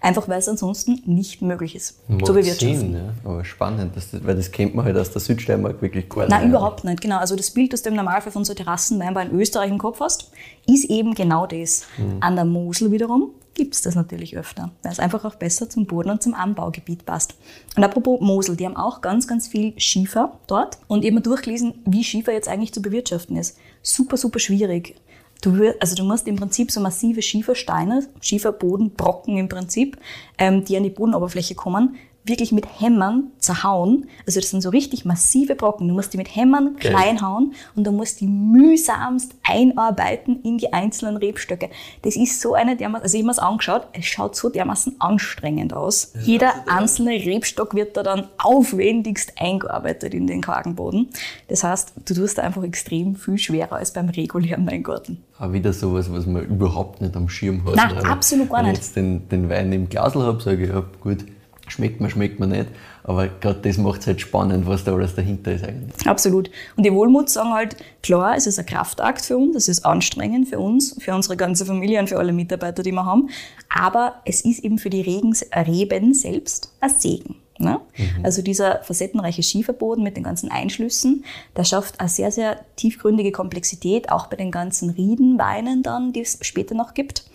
Einfach 0.01 0.29
weil 0.29 0.39
es 0.39 0.49
ansonsten 0.49 1.01
nicht 1.07 1.43
möglich 1.43 1.77
ist, 1.77 1.99
Macht 2.09 2.27
zu 2.27 2.35
bewirtschaften. 2.35 2.95
Ja. 2.95 3.15
aber 3.25 3.45
spannend, 3.45 3.97
das, 3.97 4.09
weil 4.25 4.37
das 4.37 4.51
kennt 4.51 4.75
man 4.75 4.85
halt 4.85 4.97
aus 4.97 5.11
der 5.11 5.21
Südsteiermark 5.21 5.81
wirklich 5.81 6.09
gar 6.09 6.29
Nein, 6.29 6.43
nicht. 6.43 6.49
überhaupt 6.51 6.85
nicht. 6.85 7.01
Genau. 7.01 7.19
Also 7.19 7.37
das 7.37 7.51
Bild, 7.51 7.73
das 7.73 7.83
du 7.83 7.91
im 7.91 7.97
Normalfall 7.97 8.33
von 8.33 8.45
so 8.45 8.55
Terrassenweinbau 8.55 9.21
in 9.21 9.33
Österreich 9.33 9.71
im 9.71 9.79
Kopf 9.79 10.01
hast, 10.01 10.31
ist 10.67 10.91
eben 10.91 11.15
genau 11.15 11.47
das. 11.47 11.85
An 12.21 12.35
der 12.37 12.45
Mosel 12.45 12.91
wiederum 12.91 13.31
gibt 13.55 13.75
es 13.75 13.83
das 13.83 13.95
natürlich 13.95 14.37
öfter, 14.37 14.71
weil 14.83 14.93
es 14.93 15.01
einfach 15.01 15.25
auch 15.25 15.35
besser 15.35 15.69
zum 15.69 15.87
Boden 15.87 16.11
und 16.11 16.23
zum 16.23 16.35
Anbaugebiet 16.35 17.05
passt. 17.05 17.35
Und 17.77 17.85
apropos 17.85 18.21
Mosel, 18.21 18.57
die 18.57 18.65
haben 18.65 18.77
auch 18.77 19.01
ganz, 19.01 19.27
ganz 19.27 19.49
viel 19.49 19.79
Schiefer 19.79 20.39
dort 20.47 20.79
und 20.89 21.05
eben 21.05 21.23
durchgelesen, 21.23 21.75
wie 21.85 22.05
Schiefer 22.05 22.33
jetzt 22.33 22.49
eigentlich 22.49 22.73
zu 22.73 22.81
bewirtschaften 22.81 23.37
ist. 23.37 23.59
Super, 23.83 24.17
super 24.17 24.39
schwierig. 24.39 24.97
Du, 25.41 25.75
also 25.81 25.95
du 25.97 26.05
musst 26.05 26.29
im 26.29 26.37
Prinzip 26.37 26.71
so 26.71 26.81
massive 26.81 27.23
Schiefersteine, 27.23 28.07
Schieferbodenbrocken 28.21 29.39
im 29.39 29.49
Prinzip, 29.49 29.97
ähm, 30.39 30.65
die 30.65 30.77
an 30.77 30.83
die 30.83 30.91
Bodenoberfläche 30.91 31.55
kommen, 31.55 31.97
wirklich 32.31 32.53
mit 32.53 32.67
Hämmern 32.81 33.25
zerhauen. 33.39 34.09
Also 34.27 34.41
das 34.41 34.51
sind 34.51 34.63
so 34.63 34.71
richtig 34.71 35.05
massive 35.05 35.55
Brocken. 35.55 35.89
Du 35.89 35.95
musst 35.95 36.13
die 36.13 36.17
mit 36.17 36.35
Hämmern 36.35 36.77
Geil. 36.79 36.93
klein 36.93 37.21
hauen 37.23 37.55
und 37.77 37.87
du 37.87 37.93
musst 37.93 38.21
die 38.21 38.27
mühsamst 38.27 39.35
einarbeiten 39.43 40.41
in 40.43 40.59
die 40.59 40.73
einzelnen 40.73 41.17
Rebstöcke. 41.17 41.69
Das 42.03 42.17
ist 42.17 42.41
so 42.41 42.55
eine 42.55 42.77
dermaßen, 42.77 43.03
also 43.03 43.17
ich 43.17 43.23
habe 43.23 43.27
mir 43.27 43.35
das 43.35 43.39
angeschaut, 43.39 43.89
es 43.93 44.07
schaut 44.07 44.37
so 44.37 44.49
dermaßen 44.49 44.97
anstrengend 45.01 45.75
aus. 45.75 46.13
Jeder 46.23 46.53
einzelne 46.69 47.13
Rebstock 47.13 47.75
wird 47.75 47.97
da 47.97 48.03
dann 48.03 48.29
aufwendigst 48.39 49.33
eingearbeitet 49.39 50.15
in 50.15 50.27
den 50.27 50.41
Kargenboden. 50.41 51.09
Das 51.49 51.65
heißt, 51.65 51.95
du 52.07 52.15
tust 52.15 52.39
da 52.39 52.43
einfach 52.43 52.63
extrem 52.63 53.17
viel 53.17 53.39
schwerer 53.39 53.77
als 53.77 53.93
beim 53.93 54.09
regulären 54.09 54.67
Weingarten. 54.71 55.23
Auch 55.39 55.53
wieder 55.53 55.73
sowas, 55.73 56.13
was 56.13 56.27
man 56.27 56.45
überhaupt 56.45 57.01
nicht 57.01 57.17
am 57.17 57.29
Schirm 57.29 57.65
hat. 57.65 57.77
Nein, 57.77 57.97
absolut 58.05 58.51
gar 58.51 58.59
Wenn 58.59 58.71
nicht. 58.71 58.81
ich 58.81 58.87
jetzt 58.87 58.97
den, 58.97 59.29
den 59.29 59.49
Wein 59.49 59.73
im 59.73 59.89
Glasl 59.89 60.23
habe, 60.23 60.41
sage 60.43 60.65
ich, 60.65 60.71
ja 60.71 60.85
gut, 61.01 61.25
schmeckt 61.71 62.01
man, 62.01 62.11
schmeckt 62.11 62.41
man 62.41 62.51
nicht. 62.51 62.67
Aber 63.03 63.29
gerade 63.29 63.61
das 63.61 63.79
macht 63.79 64.01
es 64.01 64.07
halt 64.07 64.21
spannend, 64.21 64.67
was 64.67 64.85
da 64.85 64.95
alles 64.95 65.15
dahinter 65.15 65.53
ist 65.53 65.65
eigentlich. 65.65 66.07
Absolut. 66.07 66.51
Und 66.77 66.85
die 66.85 66.93
Wohlmut 66.93 67.31
sagen 67.31 67.51
halt, 67.51 67.77
klar, 68.03 68.37
es 68.37 68.47
ist 68.47 68.59
ein 68.59 68.67
Kraftakt 68.67 69.25
für 69.25 69.37
uns, 69.37 69.57
es 69.57 69.69
ist 69.69 69.87
anstrengend 69.87 70.49
für 70.49 70.59
uns, 70.59 70.97
für 71.01 71.15
unsere 71.15 71.37
ganze 71.37 71.65
Familie 71.65 72.01
und 72.01 72.09
für 72.09 72.19
alle 72.19 72.33
Mitarbeiter, 72.33 72.83
die 72.83 72.93
wir 72.93 73.05
haben. 73.05 73.31
Aber 73.69 74.17
es 74.25 74.43
ist 74.43 74.65
eben 74.65 74.79
für 74.79 74.91
die 74.91 75.01
Regens, 75.01 75.45
Reben 75.55 76.15
selbst 76.15 76.73
ein 76.81 76.91
Segen. 76.91 77.37
Ne? 77.61 77.79
Also 78.23 78.41
dieser 78.41 78.83
facettenreiche 78.83 79.43
Schieferboden 79.43 80.03
mit 80.03 80.17
den 80.17 80.25
ganzen 80.25 80.51
Einschlüssen, 80.51 81.25
der 81.57 81.65
schafft 81.65 82.01
eine 82.01 82.09
sehr, 82.09 82.33
sehr 82.33 82.65
tiefgründige 82.77 83.33
Komplexität, 83.33 84.11
auch 84.11 84.29
bei 84.29 84.37
den 84.37 84.51
ganzen 84.51 84.89
Riedenweinen 84.89 85.83
dann, 85.83 86.15
die 86.15 86.23
es 86.23 86.39
später 86.41 86.75
noch 86.75 86.95
gibt. 86.95 87.27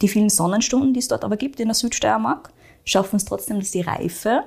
Die 0.00 0.08
vielen 0.08 0.30
Sonnenstunden, 0.30 0.94
die 0.94 1.00
es 1.00 1.08
dort 1.08 1.22
aber 1.22 1.36
gibt 1.36 1.60
in 1.60 1.68
der 1.68 1.74
Südsteiermark, 1.74 2.50
schaffen 2.84 3.16
es 3.16 3.24
trotzdem, 3.24 3.58
dass 3.58 3.70
die 3.70 3.80
Reife 3.80 4.44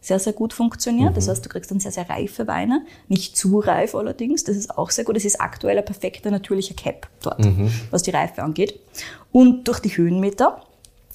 sehr, 0.00 0.18
sehr 0.20 0.32
gut 0.32 0.52
funktioniert. 0.52 1.16
Das 1.16 1.28
heißt, 1.28 1.44
du 1.44 1.48
kriegst 1.48 1.70
dann 1.70 1.80
sehr, 1.80 1.90
sehr 1.90 2.08
reife 2.08 2.46
Weine. 2.46 2.84
Nicht 3.08 3.36
zu 3.36 3.58
reif 3.58 3.94
allerdings. 3.94 4.44
Das 4.44 4.56
ist 4.56 4.78
auch 4.78 4.90
sehr 4.90 5.04
gut. 5.04 5.16
Das 5.16 5.24
ist 5.24 5.40
aktuell 5.40 5.78
ein 5.78 5.84
perfekter 5.84 6.30
natürlicher 6.30 6.74
Cap 6.74 7.08
dort, 7.22 7.44
was 7.90 8.02
die 8.02 8.10
Reife 8.10 8.42
angeht. 8.42 8.78
Und 9.32 9.66
durch 9.66 9.80
die 9.80 9.96
Höhenmeter 9.96 10.62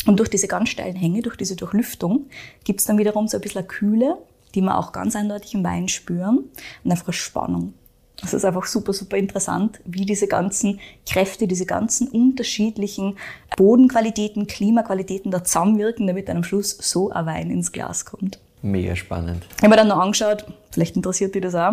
und 0.05 0.17
durch 0.19 0.29
diese 0.29 0.47
ganz 0.47 0.69
steilen 0.69 0.95
Hänge, 0.95 1.21
durch 1.21 1.37
diese 1.37 1.55
Durchlüftung, 1.55 2.25
gibt 2.65 2.81
es 2.81 2.85
dann 2.85 2.97
wiederum 2.97 3.27
so 3.27 3.37
ein 3.37 3.41
bisschen 3.41 3.59
eine 3.59 3.67
Kühle, 3.67 4.17
die 4.55 4.61
man 4.61 4.73
auch 4.73 4.91
ganz 4.91 5.15
eindeutig 5.15 5.53
im 5.53 5.63
Wein 5.63 5.87
spüren 5.87 6.49
und 6.83 6.91
einfach 6.91 7.07
eine 7.07 7.13
Spannung. 7.13 7.73
Das 8.21 8.33
ist 8.33 8.45
einfach 8.45 8.65
super, 8.65 8.93
super 8.93 9.17
interessant, 9.17 9.79
wie 9.85 10.05
diese 10.05 10.27
ganzen 10.27 10.79
Kräfte, 11.09 11.47
diese 11.47 11.65
ganzen 11.65 12.07
unterschiedlichen 12.07 13.17
Bodenqualitäten, 13.57 14.47
Klimaqualitäten 14.47 15.31
da 15.31 15.43
zusammenwirken, 15.43 16.07
damit 16.07 16.29
dann 16.29 16.37
am 16.37 16.43
Schluss 16.43 16.77
so 16.79 17.11
ein 17.11 17.25
Wein 17.25 17.49
ins 17.51 17.71
Glas 17.71 18.05
kommt. 18.05 18.39
Mega 18.63 18.95
spannend. 18.95 19.43
Ich 19.57 19.63
habe 19.63 19.69
mir 19.69 19.75
dann 19.77 19.87
noch 19.87 19.97
angeschaut, 19.97 20.45
vielleicht 20.71 20.95
interessiert 20.95 21.33
dich 21.33 21.41
das 21.41 21.55
auch, 21.55 21.71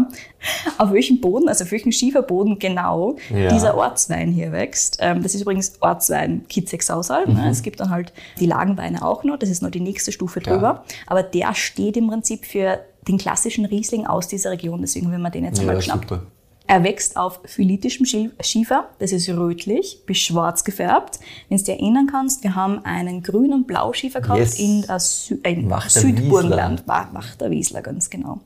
auf 0.78 0.90
welchem 0.90 1.20
Boden, 1.20 1.46
also 1.46 1.64
auf 1.64 1.70
welchem 1.70 1.92
Schieferboden 1.92 2.58
genau 2.58 3.16
Ja. 3.28 3.48
dieser 3.52 3.76
Ortswein 3.76 4.32
hier 4.32 4.52
wächst. 4.52 4.96
Ähm, 5.00 5.22
Das 5.22 5.34
ist 5.34 5.42
übrigens 5.42 5.74
Ortswein 5.80 6.46
Kitzek-Sausal. 6.48 7.26
ne? 7.28 7.50
Es 7.50 7.62
gibt 7.62 7.80
dann 7.80 7.90
halt 7.90 8.14
die 8.40 8.46
Lagenweine 8.46 9.04
auch 9.04 9.22
noch, 9.22 9.38
das 9.38 9.50
ist 9.50 9.60
noch 9.62 9.70
die 9.70 9.80
nächste 9.80 10.12
Stufe 10.12 10.40
Klar. 10.40 10.54
drüber. 10.56 10.84
Aber 11.06 11.22
der 11.22 11.54
steht 11.54 11.98
im 11.98 12.08
Prinzip 12.08 12.46
für 12.46 12.78
den 13.06 13.18
klassischen 13.18 13.66
Riesling 13.66 14.06
aus 14.06 14.26
dieser 14.26 14.50
Region, 14.52 14.80
deswegen 14.80 15.10
will 15.12 15.18
man 15.18 15.30
den 15.32 15.44
jetzt 15.44 15.60
einmal 15.60 15.74
Ja, 15.74 15.80
geschnappt. 15.80 16.08
super. 16.08 16.22
Er 16.68 16.84
wächst 16.84 17.16
auf 17.16 17.40
phylitischem 17.46 18.04
Schil- 18.04 18.32
Schiefer, 18.40 18.90
das 18.98 19.10
ist 19.12 19.28
rötlich 19.30 20.02
bis 20.04 20.18
schwarz 20.18 20.64
gefärbt. 20.64 21.18
Wenn 21.48 21.56
du 21.56 21.64
dich 21.64 21.74
erinnern 21.74 22.06
kannst, 22.10 22.42
wir 22.44 22.54
haben 22.54 22.84
einen 22.84 23.22
grün- 23.22 23.54
und 23.54 23.66
blauschiefer 23.66 24.20
gehabt 24.20 24.38
Yes. 24.38 24.58
in, 24.58 24.84
Sü 24.98 25.38
äh, 25.42 25.52
in 25.54 25.72
Südburgenland. 25.88 26.86
Wa- 26.86 27.08
Wachter 27.12 27.50
Wiesler, 27.50 27.80
ganz 27.80 28.10
genau. 28.10 28.40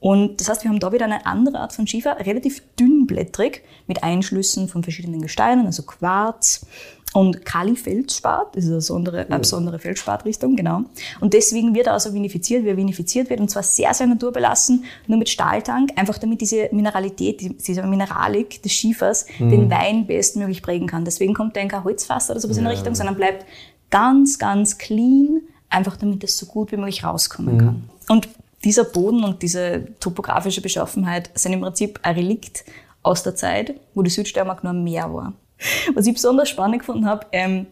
Und 0.00 0.40
das 0.40 0.48
heißt, 0.48 0.64
wir 0.64 0.70
haben 0.70 0.80
da 0.80 0.92
wieder 0.92 1.04
eine 1.04 1.26
andere 1.26 1.60
Art 1.60 1.72
von 1.74 1.86
Schiefer, 1.86 2.16
relativ 2.26 2.62
dünnblättrig, 2.80 3.62
mit 3.86 4.02
Einschlüssen 4.02 4.66
von 4.66 4.82
verschiedenen 4.82 5.20
Gesteinen, 5.22 5.66
also 5.66 5.82
Quarz 5.84 6.66
und 7.14 7.44
Kalifeldspat, 7.44 8.56
das 8.56 8.64
ist 8.64 8.68
eine 8.70 8.76
besondere, 8.76 9.26
eine 9.26 9.38
besondere 9.38 9.78
Feldspatrichtung, 9.78 10.56
genau. 10.56 10.84
Und 11.20 11.34
deswegen 11.34 11.74
wird 11.74 11.86
er 11.88 11.92
also 11.92 12.14
vinifiziert, 12.14 12.64
wie 12.64 12.68
er 12.68 12.76
vinifiziert 12.76 13.28
wird, 13.28 13.40
und 13.40 13.50
zwar 13.50 13.62
sehr, 13.62 13.92
sehr 13.92 14.06
naturbelassen, 14.06 14.84
nur 15.06 15.18
mit 15.18 15.28
Stahltank, 15.28 15.90
einfach 15.96 16.16
damit 16.18 16.40
diese 16.40 16.68
Mineralität, 16.72 17.40
die- 17.40 17.56
diese 17.56 17.82
Mineralik 17.82 18.62
des 18.62 18.72
Schiefers 18.72 19.26
den 19.38 19.70
Wein 19.70 20.06
bestmöglich 20.06 20.62
prägen 20.62 20.86
kann. 20.86 21.04
Deswegen 21.04 21.34
kommt 21.34 21.56
in 21.56 21.68
kein 21.68 21.84
Holzfass 21.84 22.30
oder 22.30 22.40
sowas 22.40 22.56
in 22.56 22.64
der 22.64 22.72
Richtung, 22.72 22.94
sondern 22.94 23.16
bleibt 23.16 23.44
ganz, 23.90 24.38
ganz 24.38 24.78
clean, 24.78 25.42
einfach 25.68 25.96
damit 25.96 26.24
es 26.24 26.38
so 26.38 26.46
gut 26.46 26.72
wie 26.72 26.76
möglich 26.76 27.04
rauskommen 27.04 27.58
kann. 27.58 27.84
Und 28.08 28.28
dieser 28.64 28.84
Boden 28.84 29.24
und 29.24 29.42
diese 29.42 29.86
topografische 30.00 30.60
Beschaffenheit 30.62 31.30
sind 31.34 31.52
im 31.52 31.60
Prinzip 31.60 31.98
ein 32.02 32.14
Relikt 32.14 32.64
aus 33.02 33.22
der 33.22 33.34
Zeit, 33.34 33.74
wo 33.94 34.02
die 34.02 34.10
Südsteiermark 34.10 34.62
nur 34.64 34.72
ein 34.72 34.84
Meer 34.84 35.12
war. 35.12 35.32
Was 35.94 36.06
ich 36.06 36.14
besonders 36.14 36.48
spannend 36.48 36.80
gefunden 36.80 37.06
habe, 37.06 37.26
ähm, 37.32 37.66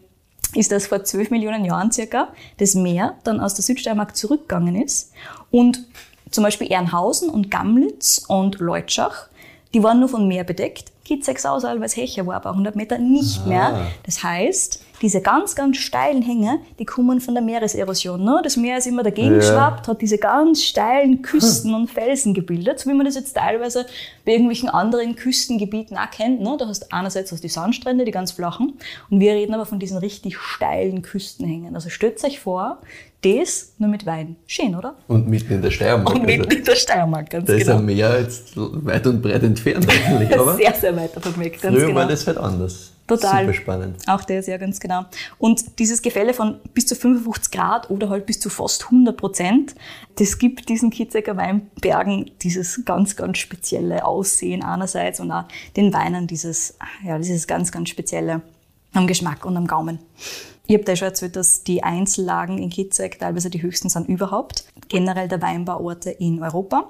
ist, 0.53 0.71
dass 0.71 0.87
vor 0.87 1.03
12 1.03 1.31
Millionen 1.31 1.65
Jahren 1.65 1.91
circa 1.91 2.29
das 2.57 2.75
Meer 2.75 3.15
dann 3.23 3.39
aus 3.39 3.53
der 3.53 3.63
Südsteiermark 3.63 4.15
zurückgegangen 4.15 4.81
ist 4.81 5.13
und 5.49 5.85
zum 6.29 6.43
Beispiel 6.43 6.71
Ehrenhausen 6.71 7.29
und 7.29 7.51
Gamlitz 7.51 8.23
und 8.27 8.59
Leutschach, 8.59 9.27
die 9.73 9.83
waren 9.83 9.99
nur 9.99 10.09
von 10.09 10.27
Meer 10.27 10.43
bedeckt. 10.43 10.91
Kitzek-Sausal, 11.11 11.79
weil 11.79 11.85
es 11.85 11.97
Hecher 11.97 12.25
war, 12.25 12.39
paar 12.39 12.55
hundert 12.55 12.75
Meter 12.75 12.97
nicht 12.97 13.45
mehr. 13.45 13.87
Das 14.03 14.23
heißt, 14.23 14.83
diese 15.01 15.21
ganz, 15.21 15.55
ganz 15.55 15.77
steilen 15.77 16.21
Hänge, 16.21 16.59
die 16.79 16.85
kommen 16.85 17.19
von 17.19 17.33
der 17.33 17.43
Meereserosion. 17.43 18.23
Ne? 18.23 18.39
Das 18.43 18.55
Meer 18.55 18.77
ist 18.77 18.87
immer 18.87 19.03
dagegen 19.03 19.31
Ja. 19.31 19.37
geschwappt, 19.37 19.87
hat 19.87 20.01
diese 20.01 20.17
ganz 20.19 20.63
steilen 20.63 21.21
Küsten 21.21 21.73
und 21.73 21.89
Felsen 21.89 22.33
gebildet, 22.33 22.79
so 22.79 22.89
wie 22.89 22.93
man 22.93 23.05
das 23.05 23.15
jetzt 23.15 23.33
teilweise 23.33 23.87
bei 24.25 24.33
irgendwelchen 24.33 24.69
anderen 24.69 25.15
Küstengebieten 25.15 25.97
auch 25.97 26.11
kennt. 26.11 26.41
Ne? 26.41 26.55
Da 26.57 26.67
hast 26.67 26.83
du 26.83 26.87
einerseits 26.91 27.31
hast 27.31 27.43
die 27.43 27.49
Sandstrände, 27.49 28.05
die 28.05 28.11
ganz 28.11 28.31
flachen, 28.31 28.73
und 29.09 29.19
wir 29.19 29.33
reden 29.33 29.53
aber 29.53 29.65
von 29.65 29.79
diesen 29.79 29.97
richtig 29.97 30.37
steilen 30.37 31.01
Küstenhängen. 31.01 31.75
Also 31.75 31.89
stellt 31.89 32.23
euch 32.23 32.39
vor, 32.39 32.77
das 33.21 33.73
nur 33.77 33.89
mit 33.89 34.05
Wein. 34.05 34.35
Schön, 34.47 34.75
oder? 34.75 34.95
Und 35.07 35.27
mitten 35.27 35.53
in 35.53 35.61
der 35.61 35.71
Steiermark. 35.71 36.15
Und 36.15 36.25
mitten 36.25 36.45
also, 36.45 36.57
in 36.57 36.63
der 36.63 36.75
Steiermark, 36.75 37.29
ganz 37.29 37.47
da 37.47 37.53
ist 37.53 37.65
genau. 37.65 37.77
ein 37.77 37.85
Meer 37.85 38.19
jetzt 38.19 38.53
weit 38.55 39.05
und 39.07 39.21
breit 39.21 39.43
entfernt 39.43 39.87
eigentlich. 39.87 40.33
Aber 40.39 40.55
sehr, 40.55 40.73
sehr 40.73 40.95
weit 40.95 41.15
davon 41.15 41.39
weg, 41.39 41.61
ganz 41.61 41.75
früher 41.75 41.87
genau. 41.87 41.99
war 41.99 42.07
das 42.07 42.25
halt 42.25 42.37
anders. 42.37 42.91
Total. 43.07 43.45
Super 43.45 43.53
spannend. 43.53 43.97
Auch 44.07 44.23
das, 44.23 44.47
ja, 44.47 44.57
ganz 44.57 44.79
genau. 44.79 45.05
Und 45.37 45.79
dieses 45.79 46.01
Gefälle 46.01 46.33
von 46.33 46.59
bis 46.73 46.85
zu 46.85 46.95
55 46.95 47.51
Grad 47.51 47.89
oder 47.89 48.09
halt 48.09 48.25
bis 48.25 48.39
zu 48.39 48.49
fast 48.49 48.85
100 48.85 49.17
Prozent, 49.17 49.75
das 50.17 50.37
gibt 50.37 50.69
diesen 50.69 50.91
Kitzecker 50.91 51.35
Weinbergen 51.35 52.31
dieses 52.41 52.85
ganz, 52.85 53.15
ganz 53.15 53.37
spezielle 53.37 54.05
Aussehen 54.05 54.63
einerseits 54.63 55.19
und 55.19 55.31
auch 55.31 55.43
den 55.75 55.93
Weinen 55.93 56.25
dieses, 56.25 56.77
ja, 57.05 57.17
dieses 57.17 57.47
ganz, 57.47 57.71
ganz 57.71 57.89
spezielle 57.89 58.41
am 58.93 59.07
Geschmack 59.07 59.45
und 59.45 59.57
am 59.57 59.67
Gaumen. 59.67 59.99
Ich 60.71 60.75
habe 60.75 60.85
da 60.85 60.95
schon 60.95 61.09
erzählt, 61.09 61.35
dass 61.35 61.65
die 61.65 61.83
Einzellagen 61.83 62.57
in 62.57 62.69
Kitzek 62.69 63.19
teilweise 63.19 63.49
die 63.49 63.61
höchsten 63.61 63.89
sind 63.89 64.07
überhaupt. 64.07 64.63
Generell 64.87 65.27
der 65.27 65.41
Weinbauorte 65.41 66.11
in 66.11 66.41
Europa. 66.41 66.89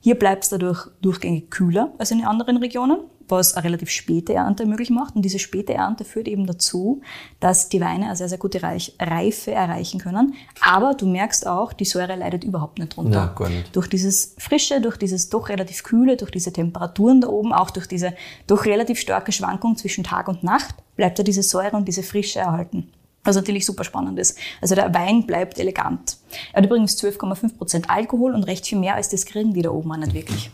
Hier 0.00 0.18
bleibt 0.18 0.42
es 0.42 0.50
dadurch 0.50 0.88
durchgängig 1.00 1.48
kühler 1.48 1.92
als 1.98 2.10
in 2.10 2.18
den 2.18 2.26
anderen 2.26 2.56
Regionen, 2.56 2.98
was 3.28 3.54
eine 3.54 3.66
relativ 3.66 3.88
späte 3.90 4.34
Ernte 4.34 4.66
möglich 4.66 4.90
macht. 4.90 5.14
Und 5.14 5.22
diese 5.22 5.38
späte 5.38 5.74
Ernte 5.74 6.04
führt 6.04 6.26
eben 6.26 6.44
dazu, 6.44 7.02
dass 7.38 7.68
die 7.68 7.80
Weine 7.80 8.06
eine 8.06 8.16
sehr, 8.16 8.28
sehr 8.28 8.38
gute 8.38 8.62
Reife 8.64 9.52
erreichen 9.52 10.00
können. 10.00 10.34
Aber 10.60 10.94
du 10.94 11.06
merkst 11.06 11.46
auch, 11.46 11.72
die 11.72 11.84
Säure 11.84 12.16
leidet 12.16 12.42
überhaupt 12.42 12.80
nicht 12.80 12.96
drunter. 12.96 13.26
Na, 13.26 13.32
gar 13.32 13.48
nicht. 13.48 13.76
Durch 13.76 13.86
dieses 13.86 14.34
Frische, 14.38 14.80
durch 14.80 14.96
dieses 14.96 15.28
doch 15.28 15.50
relativ 15.50 15.84
Kühle, 15.84 16.16
durch 16.16 16.32
diese 16.32 16.52
Temperaturen 16.52 17.20
da 17.20 17.28
oben, 17.28 17.52
auch 17.52 17.70
durch 17.70 17.86
diese 17.86 18.12
doch 18.48 18.64
relativ 18.64 18.98
starke 18.98 19.30
Schwankung 19.30 19.76
zwischen 19.76 20.02
Tag 20.02 20.26
und 20.26 20.42
Nacht, 20.42 20.74
bleibt 20.96 21.20
da 21.20 21.22
diese 21.22 21.44
Säure 21.44 21.76
und 21.76 21.86
diese 21.86 22.02
Frische 22.02 22.40
erhalten. 22.40 22.90
Was 23.24 23.36
natürlich 23.36 23.66
super 23.66 23.84
spannend 23.84 24.18
ist. 24.18 24.38
Also 24.62 24.74
der 24.74 24.94
Wein 24.94 25.26
bleibt 25.26 25.58
elegant. 25.58 26.16
Er 26.52 26.58
hat 26.58 26.66
übrigens 26.66 26.96
12,5 27.02 27.56
Prozent 27.56 27.90
Alkohol 27.90 28.34
und 28.34 28.44
recht 28.44 28.66
viel 28.66 28.78
mehr 28.78 28.94
als 28.94 29.10
das 29.10 29.26
kriegen 29.26 29.52
die 29.52 29.62
da 29.62 29.70
oben 29.70 29.92
auch 29.92 29.96
nicht 29.96 30.14
wirklich. 30.14 30.50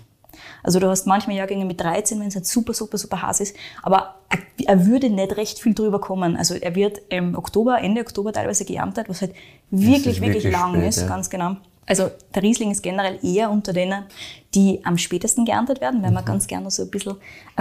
Also 0.63 0.81
du 0.81 0.89
hast 0.89 1.07
manchmal 1.07 1.37
Jahrgänge 1.37 1.65
mit 1.65 1.81
13, 1.81 2.21
wenn 2.21 2.29
es 2.29 2.35
halt 2.35 2.47
super, 2.47 2.75
super, 2.75 2.99
super 2.99 3.23
heiß 3.23 3.41
ist, 3.41 3.57
aber 3.83 4.17
er, 4.67 4.87
würde 4.87 5.11
nicht 5.11 5.37
recht 5.37 5.61
viel 5.61 5.75
drüber 5.75 6.01
kommen. 6.01 6.37
Also 6.37 6.55
er 6.55 6.75
wird 6.75 7.01
im 7.09 7.37
Oktober, 7.37 7.79
Ende 7.81 8.01
Oktober 8.01 8.33
teilweise 8.33 8.65
geerntet, 8.65 9.09
was 9.09 9.21
halt 9.21 9.33
wirklich, 9.71 10.21
wirklich, 10.21 10.21
wirklich 10.21 10.53
lang 10.53 10.75
spät, 10.75 10.89
ist, 10.89 11.01
ja. 11.03 11.07
ganz 11.07 11.31
genau. 11.31 11.57
Also 11.87 12.11
der 12.35 12.43
Riesling 12.43 12.73
ist 12.73 12.83
generell 12.83 13.19
eher 13.23 13.51
unter 13.51 13.73
denen, 13.73 14.05
die 14.57 14.81
am 14.85 14.97
spätesten 14.99 15.45
geerntet 15.45 15.81
werden, 15.81 16.03
weil 16.03 16.11
man 16.11 16.25
ganz 16.25 16.47
gerne 16.47 16.71
so 16.71 16.83
ein 16.83 16.91
bisschen 16.91 17.17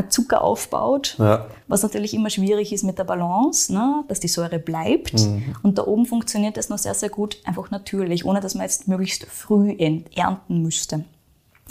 Zucker 0.09 0.41
aufbaut. 0.41 1.15
Ja. 1.19 1.47
Was 1.67 1.83
natürlich 1.83 2.13
immer 2.13 2.29
schwierig 2.29 2.71
ist 2.71 2.83
mit 2.83 2.97
der 2.97 3.03
Balance, 3.03 3.73
ne? 3.73 4.03
dass 4.07 4.21
die 4.21 4.29
Säure 4.29 4.57
bleibt. 4.59 5.13
Und 5.61 5.77
da 5.77 5.85
oben 5.85 6.05
funktioniert 6.05 6.57
das 6.57 6.69
noch 6.69 6.77
sehr, 6.77 6.93
sehr 6.93 7.09
gut, 7.09 7.37
einfach 7.43 7.69
natürlich, 7.69 8.25
ohne 8.25 8.39
dass 8.39 8.55
man 8.55 8.63
jetzt 8.63 8.87
möglichst 8.87 9.25
früh 9.25 9.75
ernten 10.15 10.61
müsste. 10.61 11.03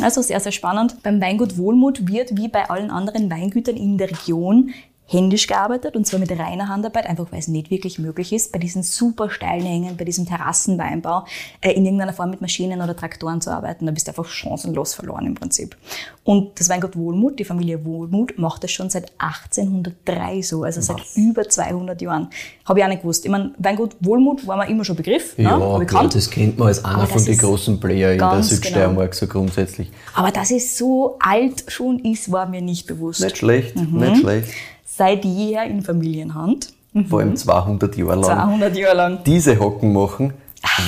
Also 0.01 0.23
sehr, 0.23 0.41
sehr 0.41 0.53
spannend. 0.53 1.03
Beim 1.03 1.21
Weingut 1.21 1.57
Wohlmut 1.57 2.09
wird 2.09 2.37
wie 2.37 2.49
bei 2.49 2.69
allen 2.69 2.91
anderen 2.91 3.31
Weingütern 3.31 3.77
in 3.77 3.97
der 3.97 4.11
Region 4.11 4.71
händisch 5.07 5.47
gearbeitet 5.47 5.97
und 5.97 6.07
zwar 6.07 6.19
mit 6.19 6.31
reiner 6.31 6.69
Handarbeit, 6.69 7.07
einfach 7.07 7.27
weil 7.31 7.39
es 7.39 7.47
nicht 7.49 7.71
wirklich 7.71 7.99
möglich 7.99 8.33
ist, 8.33 8.53
bei 8.53 8.59
diesen 8.59 8.83
super 8.83 9.29
steilen 9.29 9.67
Hängen, 9.67 9.97
bei 9.99 10.05
diesem 10.05 10.25
Terrassenweinbau 10.27 11.25
äh, 11.61 11.73
in 11.73 11.85
irgendeiner 11.85 12.15
Form 12.15 12.31
mit 12.31 12.41
Maschinen 12.41 12.81
oder 12.81 12.97
Traktoren 12.97 13.41
zu 13.43 13.51
arbeiten. 13.51 13.85
Da 13.85 13.93
bist 13.93 14.07
du 14.07 14.11
einfach 14.13 14.25
chancenlos 14.27 14.95
verloren 14.95 15.27
im 15.27 15.35
Prinzip. 15.35 15.77
Und 16.25 16.59
das 16.59 16.71
Weingut 16.71 16.97
Wohlmuth, 16.97 17.39
die 17.39 17.45
Familie 17.45 17.85
Wohlmuth, 17.85 18.39
macht 18.39 18.65
das 18.65 18.71
schon 18.73 18.89
seit 18.89 19.13
1803 19.19 20.43
so, 20.43 20.63
also 20.65 20.81
seit 20.81 21.03
über 21.17 21.49
200 21.49 22.01
Jahren. 22.01 22.29
Habe 22.65 22.79
ich 22.79 22.85
auch 22.85 22.89
nicht 22.89 23.03
gewusst. 23.03 23.25
Ich 23.27 23.31
meine, 23.31 23.53
Weingut 23.59 23.97
Wohlmuth 24.01 24.47
war 24.47 24.57
mir 24.57 24.69
immer 24.69 24.85
schon 24.85 24.97
Begriff, 24.97 25.35
Ja, 25.39 25.53
ne? 25.53 25.59
klar, 25.59 25.79
bekannt. 25.81 26.15
das 26.15 26.31
kennt 26.31 26.59
man 26.59 26.69
als 26.69 26.85
einer 26.85 27.07
von 27.07 27.23
den 27.25 27.37
großen 27.37 27.79
Player 27.79 28.13
in 28.13 28.19
der 28.19 28.43
Südsteiermark 28.43 29.15
so 29.15 29.27
grundsätzlich. 29.27 29.91
Aber 30.15 30.31
dass 30.31 30.51
es 30.51 30.79
so 30.79 31.17
alt 31.21 31.65
schon 31.69 31.99
ist, 31.99 32.33
war 32.33 32.47
mir 32.49 32.63
nicht 32.63 32.87
bewusst. 32.87 33.21
Nicht 33.21 33.37
schlecht, 33.39 33.77
Mhm. 33.77 33.99
nicht 33.99 34.21
schlecht. 34.21 34.49
Seit 34.97 35.25
jeher 35.25 35.65
in 35.65 35.83
Familienhand, 35.83 36.73
Vor 37.09 37.21
allem 37.21 37.35
200 37.37 37.97
Jahre 37.97 38.15
lang. 38.15 38.25
200 38.25 38.77
Jahre 38.77 38.97
lang. 38.97 39.19
Diese 39.27 39.59
Hocken 39.59 39.93
machen, 39.93 40.33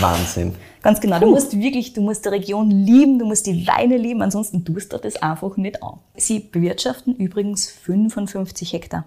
Wahnsinn. 0.01 0.55
Ganz 0.83 1.01
genau. 1.01 1.19
Du 1.19 1.27
musst 1.31 1.59
wirklich, 1.59 1.93
du 1.95 2.01
musst 2.03 2.25
die 2.25 2.29
Region 2.29 2.71
lieben, 2.71 3.19
du 3.19 3.27
musst 3.27 3.47
die 3.49 3.67
Weine 3.67 3.97
lieben, 3.97 4.23
ansonsten 4.23 4.65
tust 4.65 4.93
du 4.93 4.99
das 4.99 5.17
einfach 5.21 5.57
nicht 5.57 5.83
an. 5.83 5.95
Sie 6.17 6.39
bewirtschaften 6.39 7.17
übrigens 7.17 7.69
55 7.69 8.73
Hektar. 8.73 9.05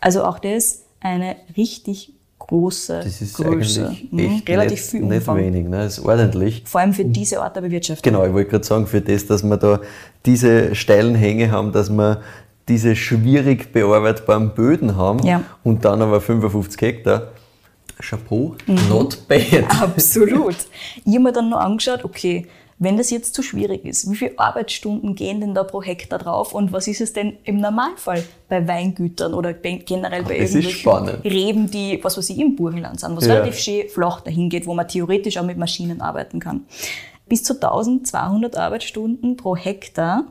Also 0.00 0.24
auch 0.24 0.40
das 0.40 0.82
eine 1.00 1.36
richtig 1.56 2.12
große 2.40 3.00
Das 3.04 3.20
ist 3.22 3.36
Größe. 3.36 3.86
eigentlich 3.86 4.10
Mhm, 4.12 4.18
echt 4.18 4.48
relativ 4.48 4.70
nicht, 4.80 4.90
viel 4.90 5.00
nicht 5.02 5.12
Umfang. 5.18 5.36
wenig. 5.36 5.68
Ne? 5.68 5.76
Das 5.84 5.98
ist 5.98 6.04
ordentlich. 6.04 6.62
Vor 6.66 6.80
allem 6.80 6.92
für 6.92 7.04
diese 7.04 7.40
Art 7.40 7.54
der 7.54 7.60
Bewirtschaftung. 7.60 8.02
Genau, 8.12 8.26
ich 8.26 8.32
wollte 8.32 8.50
gerade 8.50 8.64
sagen, 8.64 8.88
für 8.88 9.00
das, 9.00 9.24
dass 9.28 9.44
wir 9.44 9.56
da 9.56 9.80
diese 10.26 10.74
steilen 10.74 11.14
Hänge 11.14 11.52
haben, 11.52 11.70
dass 11.70 11.88
wir 11.88 12.20
diese 12.68 12.94
schwierig 12.96 13.72
bearbeitbaren 13.72 14.54
Böden 14.54 14.96
haben 14.96 15.24
Ja. 15.26 15.42
und 15.64 15.84
dann 15.84 16.00
aber 16.02 16.20
55 16.20 16.80
Hektar. 16.80 17.28
Chapeau, 18.00 18.56
Mhm. 18.66 18.88
not 18.88 19.28
bad. 19.28 19.64
Absolut. 19.82 20.56
Ich 21.04 21.12
habe 21.14 21.20
mir 21.20 21.32
dann 21.32 21.50
noch 21.50 21.58
angeschaut, 21.60 22.04
okay, 22.04 22.46
wenn 22.78 22.96
das 22.96 23.10
jetzt 23.10 23.34
zu 23.34 23.42
schwierig 23.44 23.84
ist, 23.84 24.10
wie 24.10 24.16
viele 24.16 24.36
Arbeitsstunden 24.38 25.14
gehen 25.14 25.40
denn 25.40 25.54
da 25.54 25.62
pro 25.62 25.80
Hektar 25.82 26.18
drauf 26.18 26.52
und 26.52 26.72
was 26.72 26.88
ist 26.88 27.00
es 27.00 27.12
denn 27.12 27.34
im 27.44 27.58
Normalfall 27.58 28.24
bei 28.48 28.66
Weingütern 28.66 29.34
oder 29.34 29.52
generell 29.52 30.24
bei 30.24 30.38
Das 30.38 30.52
irgendwelchen. 30.54 31.20
Reben, 31.22 31.70
die, 31.70 32.00
was 32.02 32.18
weiß 32.18 32.30
ich, 32.30 32.40
im 32.40 32.56
Burgenland 32.56 32.98
sind, 32.98 33.14
was 33.16 33.26
Ja. 33.26 33.34
relativ 33.34 33.56
schön 33.58 33.88
flach 33.88 34.20
dahin 34.22 34.48
geht, 34.48 34.66
wo 34.66 34.74
man 34.74 34.88
theoretisch 34.88 35.36
auch 35.38 35.44
mit 35.44 35.58
Maschinen 35.58 36.00
arbeiten 36.00 36.40
kann. 36.40 36.62
Bis 37.28 37.44
zu 37.44 37.54
1200 37.54 38.56
Arbeitsstunden 38.56 39.36
pro 39.36 39.54
Hektar 39.54 40.24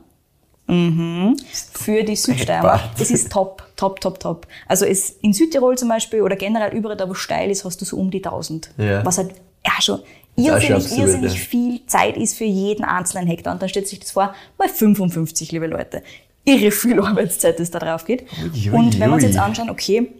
Mhm. 0.72 1.36
Für 1.72 2.02
die 2.02 2.16
Südsteiermark. 2.16 2.96
Das 2.98 3.10
ist 3.10 3.30
top, 3.30 3.62
top, 3.76 4.00
top, 4.00 4.18
top. 4.20 4.46
Also 4.66 4.86
es, 4.86 5.10
in 5.10 5.32
Südtirol 5.32 5.76
zum 5.76 5.88
Beispiel 5.88 6.22
oder 6.22 6.36
generell 6.36 6.72
überall 6.76 6.96
da, 6.96 7.08
wo 7.08 7.14
steil 7.14 7.50
ist, 7.50 7.64
hast 7.64 7.80
du 7.80 7.84
so 7.84 7.96
um 7.96 8.10
die 8.10 8.24
1000. 8.24 8.70
Ja. 8.78 9.04
Was 9.04 9.18
halt 9.18 9.34
ja 9.64 9.72
schon 9.80 10.00
auch 10.38 10.60
schon 10.60 10.76
irrsinnig, 10.76 10.98
irrsinnig 10.98 11.40
viel 11.40 11.86
Zeit 11.86 12.16
ist 12.16 12.36
für 12.36 12.44
jeden 12.44 12.84
einzelnen 12.84 13.26
Hektar. 13.26 13.52
Und 13.52 13.60
dann 13.60 13.68
stellt 13.68 13.86
sich 13.86 14.00
das 14.00 14.12
vor, 14.12 14.34
mal 14.58 14.68
55, 14.68 15.52
liebe 15.52 15.66
Leute. 15.66 16.02
Irre 16.44 16.70
viel 16.70 16.98
Arbeitszeit, 17.00 17.60
das 17.60 17.70
da 17.70 17.78
drauf 17.78 18.04
geht. 18.04 18.24
Ui, 18.42 18.70
ui, 18.70 18.70
Und 18.70 18.98
wenn 18.98 19.10
wir 19.10 19.14
uns 19.14 19.24
jetzt 19.24 19.38
anschauen, 19.38 19.70
okay, 19.70 20.10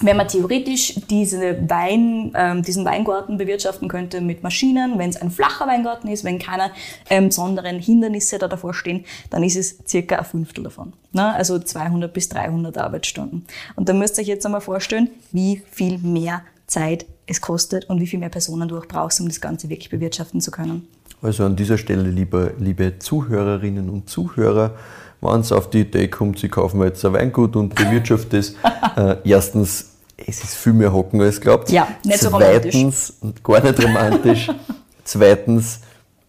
wenn 0.00 0.16
man 0.16 0.28
theoretisch 0.28 0.94
diese 1.10 1.68
Wein, 1.68 2.32
ähm, 2.34 2.62
diesen 2.62 2.84
Weingarten 2.84 3.36
bewirtschaften 3.36 3.88
könnte 3.88 4.20
mit 4.20 4.42
Maschinen, 4.42 4.98
wenn 4.98 5.10
es 5.10 5.16
ein 5.16 5.30
flacher 5.30 5.66
Weingarten 5.66 6.08
ist, 6.08 6.24
wenn 6.24 6.38
keine 6.38 6.70
ähm, 7.08 7.28
besonderen 7.28 7.78
Hindernisse 7.78 8.38
da 8.38 8.48
davor 8.48 8.74
stehen, 8.74 9.04
dann 9.30 9.42
ist 9.42 9.56
es 9.56 9.78
circa 9.86 10.16
ein 10.16 10.24
Fünftel 10.24 10.64
davon. 10.64 10.92
Ne? 11.12 11.34
Also 11.34 11.58
200 11.58 12.12
bis 12.12 12.28
300 12.30 12.78
Arbeitsstunden. 12.78 13.44
Und 13.76 13.88
da 13.88 13.92
müsst 13.92 14.18
ihr 14.18 14.22
euch 14.22 14.28
jetzt 14.28 14.46
einmal 14.46 14.60
vorstellen, 14.60 15.10
wie 15.32 15.62
viel 15.70 15.98
mehr 15.98 16.42
Zeit 16.66 17.06
es 17.26 17.40
kostet 17.40 17.88
und 17.90 18.00
wie 18.00 18.06
viel 18.06 18.18
mehr 18.18 18.28
Personen 18.28 18.68
du 18.68 18.78
auch 18.78 18.86
brauchst, 18.86 19.20
um 19.20 19.28
das 19.28 19.40
Ganze 19.40 19.68
wirklich 19.68 19.90
bewirtschaften 19.90 20.40
zu 20.40 20.50
können. 20.50 20.88
Also 21.22 21.44
an 21.44 21.56
dieser 21.56 21.76
Stelle, 21.76 22.08
liebe, 22.08 22.54
liebe 22.58 22.98
Zuhörerinnen 22.98 23.90
und 23.90 24.08
Zuhörer, 24.08 24.74
wenn 25.20 25.40
es 25.40 25.52
auf 25.52 25.68
die 25.68 25.80
Idee 25.80 26.08
kommt, 26.08 26.38
sie 26.38 26.48
kaufen 26.48 26.82
jetzt 26.82 27.04
ein 27.04 27.12
Weingut 27.12 27.56
und 27.56 27.74
bewirtschaften 27.74 28.38
es, 28.38 28.54
äh, 28.96 29.16
erstens, 29.24 29.89
es 30.26 30.42
ist 30.44 30.54
viel 30.54 30.72
mehr 30.72 30.92
Hocken 30.92 31.20
als 31.20 31.40
glaubt. 31.40 31.70
Ja, 31.70 31.88
nicht 32.04 32.20
so 32.20 32.28
romantisch. 32.28 32.72
Zweitens, 32.72 33.14
gar 33.42 33.62
nicht 33.62 33.82
romantisch. 33.82 34.48
Zweitens, 35.04 35.80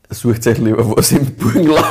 sucht 0.09 0.47
euch 0.47 0.57
lieber 0.57 0.95
was 0.95 1.11
im 1.11 1.25
Burgenland. 1.35 1.85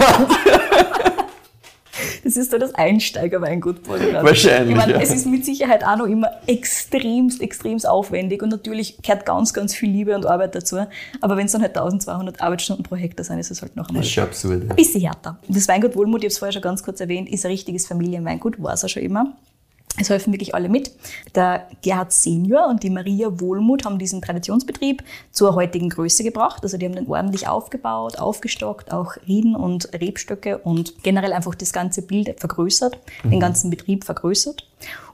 Das 2.22 2.36
ist 2.36 2.50
so 2.50 2.58
das 2.58 2.74
Einsteiger-Weingut 2.74 3.82
Burgenland. 3.82 4.26
Wahrscheinlich, 4.26 4.70
Ich 4.70 4.76
meine, 4.76 4.92
ja. 4.92 5.00
es 5.00 5.10
ist 5.10 5.26
mit 5.26 5.44
Sicherheit 5.44 5.84
auch 5.84 5.96
noch 5.96 6.06
immer 6.06 6.30
extremst, 6.46 7.40
extremst 7.40 7.88
aufwendig 7.88 8.42
und 8.42 8.50
natürlich 8.50 8.98
gehört 9.02 9.24
ganz, 9.26 9.52
ganz 9.52 9.74
viel 9.74 9.90
Liebe 9.90 10.14
und 10.14 10.26
Arbeit 10.26 10.54
dazu. 10.54 10.78
Aber 11.20 11.36
wenn 11.36 11.46
es 11.46 11.52
dann 11.52 11.62
halt 11.62 11.76
1200 11.76 12.40
Arbeitsstunden 12.40 12.84
pro 12.84 12.96
Hektar 12.96 13.24
sind, 13.24 13.38
ist 13.38 13.50
es 13.50 13.62
halt 13.62 13.74
noch 13.76 13.88
einmal 13.88 14.02
Das 14.02 14.10
ist 14.10 14.18
absurd. 14.18 14.64
ja. 14.64 14.70
ein 14.70 14.76
bisschen 14.76 15.00
härter. 15.00 15.38
Das 15.48 15.66
Weingut 15.68 15.96
Wohlmuth, 15.96 16.20
ich 16.20 16.24
habe 16.26 16.32
es 16.32 16.38
vorher 16.38 16.52
schon 16.52 16.62
ganz 16.62 16.82
kurz 16.82 17.00
erwähnt, 17.00 17.28
ist 17.28 17.44
ein 17.44 17.50
richtiges 17.50 17.86
Familienweingut, 17.86 18.62
war 18.62 18.74
es 18.74 18.84
auch 18.84 18.88
schon 18.88 19.02
immer. 19.02 19.32
Es 19.98 20.08
helfen 20.08 20.32
wirklich 20.32 20.54
alle 20.54 20.68
mit. 20.68 20.92
Der 21.34 21.68
Gerhard 21.82 22.12
Senior 22.12 22.68
und 22.68 22.82
die 22.82 22.90
Maria 22.90 23.40
Wohlmuth 23.40 23.84
haben 23.84 23.98
diesen 23.98 24.22
Traditionsbetrieb 24.22 25.02
zur 25.32 25.54
heutigen 25.54 25.90
Größe 25.90 26.22
gebracht. 26.22 26.62
Also 26.62 26.78
die 26.78 26.86
haben 26.86 26.94
den 26.94 27.08
ordentlich 27.08 27.48
aufgebaut, 27.48 28.18
aufgestockt, 28.18 28.92
auch 28.92 29.16
Rieden 29.26 29.56
und 29.56 29.92
Rebstöcke 29.92 30.58
und 30.58 31.02
generell 31.02 31.32
einfach 31.32 31.54
das 31.54 31.72
ganze 31.72 32.02
Bild 32.02 32.38
vergrößert, 32.38 32.98
den 33.24 33.40
ganzen 33.40 33.68
Betrieb 33.70 34.04
vergrößert 34.04 34.66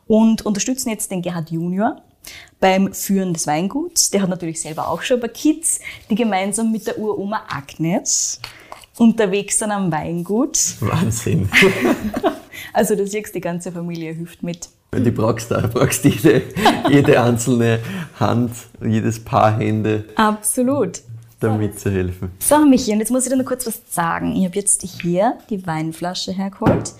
und 0.06 0.44
unterstützen 0.44 0.90
jetzt 0.90 1.10
den 1.10 1.22
Gerhard 1.22 1.50
Junior 1.50 2.02
beim 2.60 2.92
Führen 2.92 3.32
des 3.32 3.46
Weinguts. 3.46 4.10
Der 4.10 4.22
hat 4.22 4.28
natürlich 4.28 4.60
selber 4.60 4.88
auch 4.88 5.02
schon 5.02 5.18
ein 5.18 5.20
paar 5.20 5.30
Kids, 5.30 5.80
die 6.10 6.14
gemeinsam 6.14 6.70
mit 6.70 6.86
der 6.86 6.98
Uroma 6.98 7.42
Agnes 7.48 8.40
unterwegs 8.98 9.58
sind 9.58 9.70
am 9.70 9.90
Weingut. 9.92 10.58
Wahnsinn. 10.80 11.48
Also 12.72 12.94
da 12.94 13.04
siehst 13.06 13.28
du, 13.28 13.32
die 13.34 13.40
ganze 13.40 13.72
Familie 13.72 14.12
hilft 14.12 14.42
mit. 14.42 14.68
Die 14.94 15.10
brauchst 15.10 15.50
du, 15.50 15.56
brauchst 15.68 16.04
jede, 16.04 16.42
jede 16.88 17.20
einzelne 17.22 17.80
Hand, 18.18 18.52
jedes 18.82 19.22
Paar 19.22 19.58
Hände, 19.58 20.04
Absolut. 20.14 21.00
damit 21.40 21.78
zu 21.78 21.90
helfen. 21.90 22.30
So, 22.38 22.64
Michi, 22.64 22.92
und 22.92 23.00
jetzt 23.00 23.10
muss 23.10 23.24
ich 23.26 23.30
dir 23.30 23.36
noch 23.36 23.44
kurz 23.44 23.66
was 23.66 23.80
sagen. 23.90 24.34
Ich 24.36 24.44
habe 24.46 24.54
jetzt 24.54 24.82
hier 24.82 25.34
die 25.50 25.66
Weinflasche 25.66 26.32
hergeholt. 26.32 26.92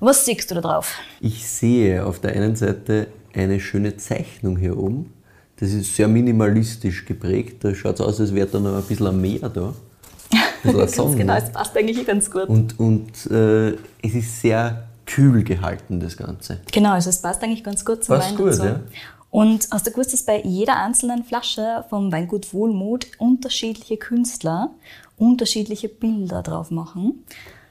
Was 0.00 0.24
siehst 0.24 0.50
du 0.50 0.56
da 0.56 0.60
drauf? 0.62 0.94
Ich 1.20 1.46
sehe 1.46 2.04
auf 2.04 2.18
der 2.18 2.32
einen 2.32 2.56
Seite 2.56 3.06
eine 3.34 3.60
schöne 3.60 3.96
Zeichnung 3.96 4.56
hier 4.56 4.76
oben. 4.76 5.12
Das 5.60 5.70
ist 5.72 5.94
sehr 5.94 6.08
minimalistisch 6.08 7.04
geprägt. 7.04 7.62
Da 7.62 7.74
schaut 7.74 7.94
es 7.94 8.00
aus, 8.00 8.20
als 8.20 8.34
wäre 8.34 8.48
da 8.48 8.58
noch 8.58 8.74
ein 8.76 8.82
bisschen 8.82 9.20
Meer 9.20 9.48
da. 9.48 9.72
Ein 10.64 10.72
bisschen 10.72 10.88
Sonne. 11.04 11.16
genau, 11.16 11.34
es 11.36 11.50
passt 11.52 11.76
eigentlich 11.76 12.04
ganz 12.04 12.28
gut. 12.30 12.48
Und, 12.48 12.78
und 12.80 13.30
äh, 13.30 13.70
es 14.02 14.14
ist 14.14 14.40
sehr 14.40 14.83
kühl 15.06 15.44
gehalten, 15.44 16.00
das 16.00 16.16
Ganze. 16.16 16.60
Genau, 16.72 16.92
also 16.92 17.10
es 17.10 17.20
passt 17.20 17.42
eigentlich 17.42 17.64
ganz 17.64 17.84
gut 17.84 18.04
zum 18.04 18.16
Passt 18.16 18.30
Wein 18.30 18.36
gut, 18.36 18.48
dazu. 18.48 18.64
ja. 18.64 18.80
Und 19.30 19.66
hast 19.72 19.86
du 19.86 19.90
gewusst, 19.90 20.12
dass 20.12 20.22
bei 20.22 20.40
jeder 20.42 20.76
einzelnen 20.76 21.24
Flasche 21.24 21.84
vom 21.90 22.12
Weingut 22.12 22.54
Wohlmut 22.54 23.08
unterschiedliche 23.18 23.96
Künstler 23.96 24.70
unterschiedliche 25.16 25.88
Bilder 25.88 26.42
drauf 26.42 26.70
machen? 26.70 27.24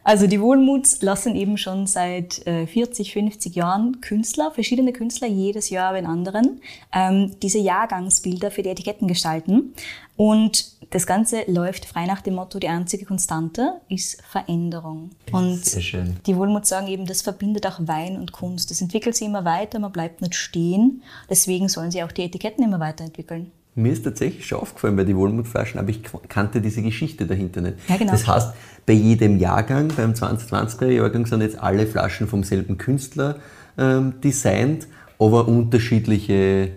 Also 0.04 0.28
die 0.28 0.42
Wohlmuts 0.42 1.02
lassen 1.02 1.36
eben 1.36 1.58
schon 1.58 1.88
seit 1.88 2.46
äh, 2.46 2.68
40, 2.68 3.14
50 3.14 3.56
Jahren 3.56 4.02
Künstler, 4.02 4.52
verschiedene 4.52 4.92
Künstler, 4.92 5.28
jedes 5.28 5.70
Jahr 5.70 5.94
einen 5.94 6.08
anderen, 6.08 6.60
ähm, 6.94 7.32
diese 7.42 7.60
Jahrgangsbilder 7.60 8.52
für 8.52 8.64
die 8.64 8.70
Etiketten 8.70 9.08
gestalten. 9.08 9.74
Und 10.18 10.73
das 10.94 11.08
Ganze 11.08 11.44
läuft 11.48 11.86
frei 11.86 12.06
nach 12.06 12.22
dem 12.22 12.36
Motto, 12.36 12.60
die 12.60 12.68
einzige 12.68 13.06
Konstante 13.06 13.74
ist 13.90 14.22
Veränderung. 14.30 15.10
Und 15.32 15.66
Sehr 15.66 15.82
schön. 15.82 16.18
die 16.26 16.36
Wohlmut 16.36 16.66
sagen 16.66 16.88
eben, 16.88 17.06
das 17.06 17.22
verbindet 17.22 17.66
auch 17.68 17.80
Wein 17.88 18.18
und 18.18 18.32
Kunst. 18.32 18.70
Das 18.72 18.80
entwickelt 18.80 19.16
sich 19.16 19.28
immer 19.28 19.44
weiter, 19.44 19.80
man 19.80 19.92
bleibt 19.92 20.22
nicht 20.22 20.36
stehen. 20.36 21.02
Deswegen 21.30 21.68
sollen 21.68 21.92
sie 21.92 22.04
auch 22.04 22.12
die 22.12 22.22
Etiketten 22.24 22.64
immer 22.64 22.80
weiterentwickeln. 22.80 23.52
Mir 23.76 23.92
ist 23.92 24.04
tatsächlich 24.04 24.46
schon 24.46 24.60
aufgefallen 24.60 24.96
bei 24.96 25.04
den 25.04 25.18
Wohlmutflaschen, 25.18 25.80
aber 25.80 25.90
ich 25.90 26.02
kannte 26.30 26.62
diese 26.62 26.84
Geschichte 26.84 27.26
dahinter 27.26 27.62
nicht. 27.62 27.78
Ja, 27.90 27.98
genau. 27.98 28.12
Das 28.12 28.28
heißt, 28.28 28.54
bei 28.86 28.94
jedem 28.94 29.40
Jahrgang, 29.40 29.88
beim 29.98 30.14
2020er 30.14 30.90
Jahrgang, 30.90 31.26
sind 31.26 31.42
jetzt 31.42 31.58
alle 31.58 31.88
Flaschen 31.88 32.28
vom 32.28 32.44
selben 32.44 32.78
Künstler 32.78 33.38
ähm, 33.80 34.22
designt, 34.24 34.88
aber 35.18 35.48
unterschiedliche 35.48 36.70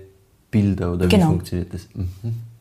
Bilder 0.50 0.94
oder 0.94 1.07
Genau. 1.07 1.24
wie 1.26 1.29
funktioniert 1.33 1.74
das? 1.74 1.87
Mhm. 1.94 2.09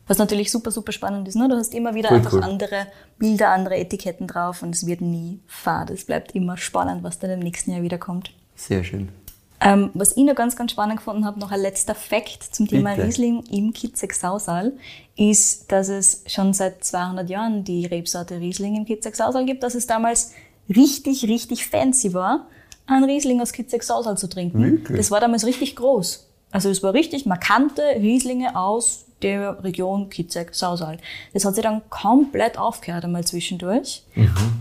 Was 0.06 0.18
natürlich 0.18 0.52
super, 0.52 0.70
super 0.70 0.92
spannend 0.92 1.26
ist. 1.26 1.34
Ne? 1.34 1.48
Du 1.48 1.56
hast 1.56 1.74
immer 1.74 1.94
wieder 1.94 2.08
Voll 2.08 2.18
einfach 2.18 2.32
cool. 2.34 2.44
andere 2.44 2.86
Bilder, 3.18 3.50
andere 3.50 3.76
Etiketten 3.76 4.26
drauf 4.26 4.62
und 4.62 4.74
es 4.74 4.86
wird 4.86 5.00
nie 5.00 5.40
fad. 5.46 5.90
Es 5.90 6.04
bleibt 6.04 6.32
immer 6.34 6.56
spannend, 6.56 7.02
was 7.02 7.18
dann 7.18 7.30
im 7.30 7.40
nächsten 7.40 7.72
Jahr 7.72 7.82
wiederkommt. 7.82 8.32
Sehr 8.54 8.84
schön. 8.84 9.08
Ähm, 9.60 9.90
was 9.94 10.16
ich 10.16 10.24
noch 10.24 10.34
ganz, 10.34 10.54
ganz 10.54 10.72
spannend 10.72 10.98
gefunden 10.98 11.24
habe, 11.24 11.40
noch 11.40 11.50
ein 11.50 11.60
letzter 11.60 11.94
Fakt 11.94 12.42
zum 12.42 12.68
Thema 12.68 12.94
Bitte. 12.94 13.06
Riesling 13.08 13.42
im 13.50 13.72
Kitzek-Sausal, 13.72 14.74
ist, 15.16 15.72
dass 15.72 15.88
es 15.88 16.22
schon 16.26 16.52
seit 16.52 16.84
200 16.84 17.28
Jahren 17.30 17.64
die 17.64 17.86
Rebsorte 17.86 18.38
Riesling 18.38 18.76
im 18.76 18.84
Kitzek-Sausal 18.84 19.46
gibt, 19.46 19.62
dass 19.62 19.74
es 19.74 19.86
damals 19.86 20.32
richtig, 20.68 21.24
richtig 21.24 21.66
fancy 21.66 22.12
war, 22.12 22.48
einen 22.86 23.04
Riesling 23.04 23.40
aus 23.40 23.52
Kitzek 23.52 23.82
Sausal 23.82 24.18
zu 24.18 24.28
trinken. 24.28 24.62
Wirklich? 24.62 24.98
Das 24.98 25.10
war 25.10 25.20
damals 25.20 25.46
richtig 25.46 25.74
groß. 25.74 26.28
Also 26.50 26.68
es 26.68 26.82
war 26.82 26.94
richtig 26.94 27.26
markante 27.26 27.82
Rieslinge 27.96 28.56
aus 28.56 29.05
der 29.22 29.64
Region 29.64 30.10
Kitzek 30.10 30.54
Sausal. 30.54 30.98
Das 31.32 31.44
hat 31.44 31.54
sich 31.54 31.64
dann 31.64 31.82
komplett 31.88 32.58
aufgehört 32.58 33.04
einmal 33.04 33.24
zwischendurch 33.24 34.02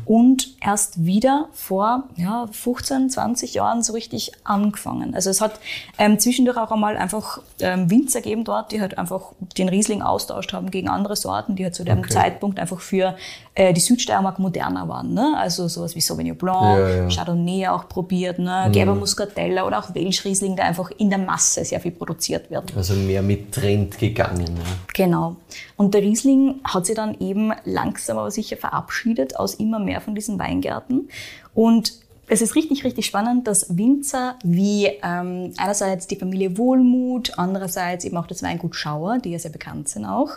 und 0.06 0.56
erst 0.62 1.06
wieder 1.06 1.50
vor 1.54 2.04
ja, 2.15 2.48
15, 2.52 3.10
20 3.10 3.54
Jahren 3.54 3.84
so 3.84 3.94
richtig 3.94 4.32
angefangen. 4.44 5.13
Also 5.13 5.30
es 5.30 5.41
hat 5.41 5.60
ähm, 5.98 6.20
zwischendurch 6.20 6.58
auch 6.58 6.72
einmal 6.72 6.96
einfach 6.96 7.39
ähm, 7.60 7.89
Winzer 7.89 8.22
gegeben 8.22 8.44
dort, 8.46 8.72
die 8.72 8.80
halt 8.80 8.98
einfach 8.98 9.34
den 9.58 9.68
Riesling 9.68 10.02
austauscht 10.02 10.54
haben 10.54 10.72
gegen 10.72 10.88
andere 10.88 11.15
Sorten, 11.15 11.56
die 11.56 11.63
halt 11.63 11.76
zu 11.76 11.84
dem 11.84 12.00
Okay. 12.00 12.13
Zeitpunkt 12.13 12.60
einfach 12.60 12.80
für 12.80 13.15
äh, 13.56 13.74
die 13.74 13.80
Südsteiermark 13.80 14.38
moderner 14.38 14.88
waren. 14.88 15.13
Ne? 15.13 15.34
Also 15.38 15.68
sowas 15.68 15.96
wie 15.96 16.02
Sauvignon 16.02 16.38
Blanc, 16.38 16.78
Ja, 16.78 16.89
ja. 16.89 17.10
Chardonnay 17.10 17.68
auch 17.68 17.88
probiert, 17.88 18.38
ne? 18.38 18.70
Gerber 18.72 18.96
Muscatella 18.96 19.65
oder 19.65 19.80
auch 19.80 19.96
Welschriesling, 19.96 20.58
der 20.58 20.65
einfach 20.65 20.91
in 20.98 21.10
der 21.10 21.20
Masse 21.20 21.63
sehr 21.63 21.80
viel 21.80 21.91
produziert 21.91 22.52
wird. 22.52 22.76
Also 22.76 22.94
mehr 22.94 23.22
mit 23.22 23.54
Trend 23.54 23.98
gegangen. 23.98 24.58
Ja. 24.58 24.63
Genau. 24.94 25.38
Und 25.78 25.94
der 25.94 26.02
Riesling 26.02 26.56
hat 26.65 26.86
sich 26.86 26.96
dann 26.96 27.18
eben 27.20 27.54
langsam 27.63 28.18
aber 28.18 28.30
sicher 28.30 28.58
verabschiedet 28.58 29.38
aus 29.38 29.56
immer 29.56 29.80
mehr 29.80 30.02
von 30.02 30.15
diesen 30.15 30.38
Weingärten. 30.38 31.10
Und 31.54 31.94
es 32.27 32.41
ist 32.41 32.55
richtig, 32.55 32.83
richtig 32.83 33.05
spannend, 33.05 33.47
dass 33.47 33.77
Winzer 33.77 34.38
wie 34.43 34.88
ähm, 35.03 35.53
einerseits 35.57 36.07
die 36.07 36.15
Familie 36.15 36.57
Wohlmuth, 36.57 37.38
andererseits 37.38 38.03
eben 38.03 38.17
auch 38.17 38.27
das 38.27 38.41
Weingut 38.41 38.75
Schauer, 38.75 39.19
die 39.19 39.31
ja 39.31 39.39
sehr 39.39 39.51
bekannt 39.51 39.89
sind 39.89 40.05
auch, 40.05 40.31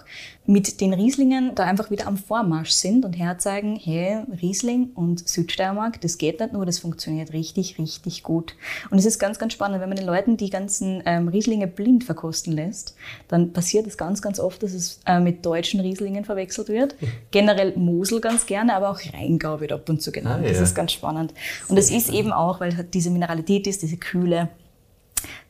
mit 0.45 0.81
den 0.81 0.95
Rieslingen 0.95 1.55
da 1.55 1.65
einfach 1.65 1.91
wieder 1.91 2.07
am 2.07 2.17
Vormarsch 2.17 2.71
sind 2.71 3.05
und 3.05 3.13
herzeigen, 3.13 3.77
hey, 3.77 4.23
Riesling 4.41 4.91
und 4.95 5.29
Südsteiermark, 5.29 6.01
das 6.01 6.19
geht 6.19 6.41
nicht 6.41 6.53
nur, 6.53 6.67
das 6.67 6.79
funktioniert 6.79 7.33
richtig, 7.33 7.79
richtig 7.79 8.23
gut. 8.23 8.55
Und 8.91 8.99
es 8.99 9.07
ist 9.07 9.19
ganz, 9.19 9.39
ganz 9.39 9.53
spannend, 9.53 9.81
wenn 9.81 9.89
man 9.89 9.97
den 9.97 10.07
Leuten 10.07 10.37
die 10.37 10.51
ganzen 10.51 11.03
ähm, 11.07 11.29
Rieslinge 11.29 11.67
blind 11.67 12.05
verkosten 12.05 12.55
lässt, 12.55 12.95
dann 13.29 13.53
passiert 13.53 13.87
es 13.87 13.97
ganz, 13.97 14.23
ganz 14.23 14.41
oft, 14.41 14.63
dass 14.63 14.73
es 14.73 15.01
äh, 15.07 15.21
mit 15.21 15.45
deutschen 15.45 15.81
Rieslingen 15.81 16.25
verwechselt 16.25 16.69
wird. 16.69 16.97
Generell 17.31 17.75
Mosel 17.77 18.21
ganz 18.21 18.47
gerne, 18.47 18.75
aber 18.75 18.91
auch 18.91 19.01
Rheingau 19.13 19.61
wird 19.61 19.73
ab 19.73 19.89
und 19.89 20.03
zu 20.03 20.13
genannt. 20.13 20.45
Ah, 20.45 20.49
Das 20.49 20.59
ja. 20.59 20.63
ist 20.65 20.75
ganz 20.75 20.93
spannend. 20.93 21.33
Und 21.69 21.78
das 21.79 21.91
ist 21.91 22.11
eben 22.11 22.33
auch, 22.33 22.61
weil 22.61 22.77
halt 22.77 22.95
diese 22.95 23.11
Mineralität 23.11 23.67
ist, 23.67 23.83
diese 23.83 23.97
Kühle, 23.97 24.49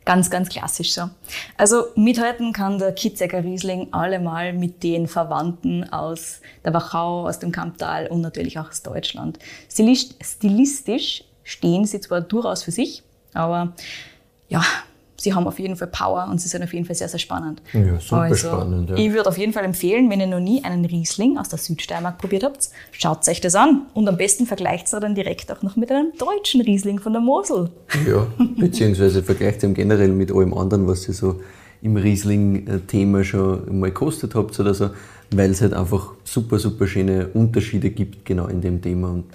Ganz, 0.05 0.31
ganz 0.31 0.49
klassisch 0.49 0.93
so. 0.93 1.09
Also 1.55 1.83
mithalten 1.95 2.51
kann 2.51 2.79
der 2.79 2.93
Kitzecker 2.93 3.43
Riesling 3.43 3.89
allemal 3.91 4.53
mit 4.53 4.81
den 4.81 5.07
Verwandten 5.07 5.87
aus 5.91 6.41
der 6.65 6.73
Wachau, 6.73 7.27
aus 7.27 7.37
dem 7.37 7.51
Kamptal 7.51 8.07
und 8.07 8.21
natürlich 8.21 8.57
auch 8.57 8.69
aus 8.69 8.81
Deutschland. 8.81 9.37
Stilistisch 9.69 11.25
stehen 11.43 11.85
sie 11.85 12.01
zwar 12.01 12.21
durchaus 12.21 12.63
für 12.63 12.71
sich, 12.71 13.03
aber 13.33 13.73
ja, 14.47 14.63
sie 15.19 15.33
haben 15.33 15.47
auf 15.47 15.59
jeden 15.59 15.75
Fall 15.75 15.87
Power 15.87 16.27
und 16.29 16.39
sie 16.39 16.47
sind 16.47 16.63
auf 16.63 16.73
jeden 16.73 16.85
Fall 16.85 16.95
sehr, 16.95 17.09
sehr 17.09 17.19
spannend. 17.19 17.61
Ja, 17.73 17.99
super 17.99 18.35
spannend, 18.35 18.89
ja. 18.89 18.95
Ich 18.97 19.11
würde 19.13 19.29
auf 19.29 19.37
jeden 19.37 19.53
Fall 19.53 19.65
empfehlen, 19.65 20.09
wenn 20.09 20.19
ihr 20.19 20.27
noch 20.27 20.39
nie 20.39 20.63
einen 20.63 20.85
Riesling 20.85 21.37
aus 21.37 21.49
der 21.49 21.59
Südsteiermark 21.59 22.17
probiert 22.17 22.43
habt, 22.43 22.69
schaut 22.91 23.27
euch 23.27 23.41
das 23.41 23.55
an 23.55 23.83
und 23.93 24.07
am 24.07 24.17
besten 24.17 24.45
vergleicht 24.45 24.85
es 24.85 24.91
dann 24.91 25.15
direkt 25.15 25.51
auch 25.51 25.61
noch 25.61 25.75
mit 25.75 25.91
einem 25.91 26.11
deutschen 26.17 26.61
Riesling 26.61 26.99
von 26.99 27.13
der 27.13 27.21
Mosel. 27.21 27.69
Ja, 28.07 28.27
beziehungsweise 28.57 29.23
vergleicht 29.23 29.63
ihm 29.63 29.73
generell 29.73 30.09
mit 30.09 30.31
allem 30.31 30.53
anderen, 30.53 30.87
was 30.87 31.07
ihr 31.07 31.13
so 31.13 31.39
im 31.81 31.95
Riesling-Thema 31.95 33.23
schon 33.23 33.79
mal 33.79 33.91
gekostet 33.91 34.35
habt 34.35 34.59
oder 34.59 34.73
so, 34.73 34.89
weil 35.31 35.51
es 35.51 35.61
halt 35.61 35.73
einfach 35.73 36.13
super, 36.23 36.59
super 36.59 36.87
schöne 36.87 37.27
Unterschiede 37.33 37.89
gibt 37.89 38.25
genau 38.25 38.47
in 38.47 38.61
dem 38.61 38.81
Thema 38.81 39.11
und 39.11 39.25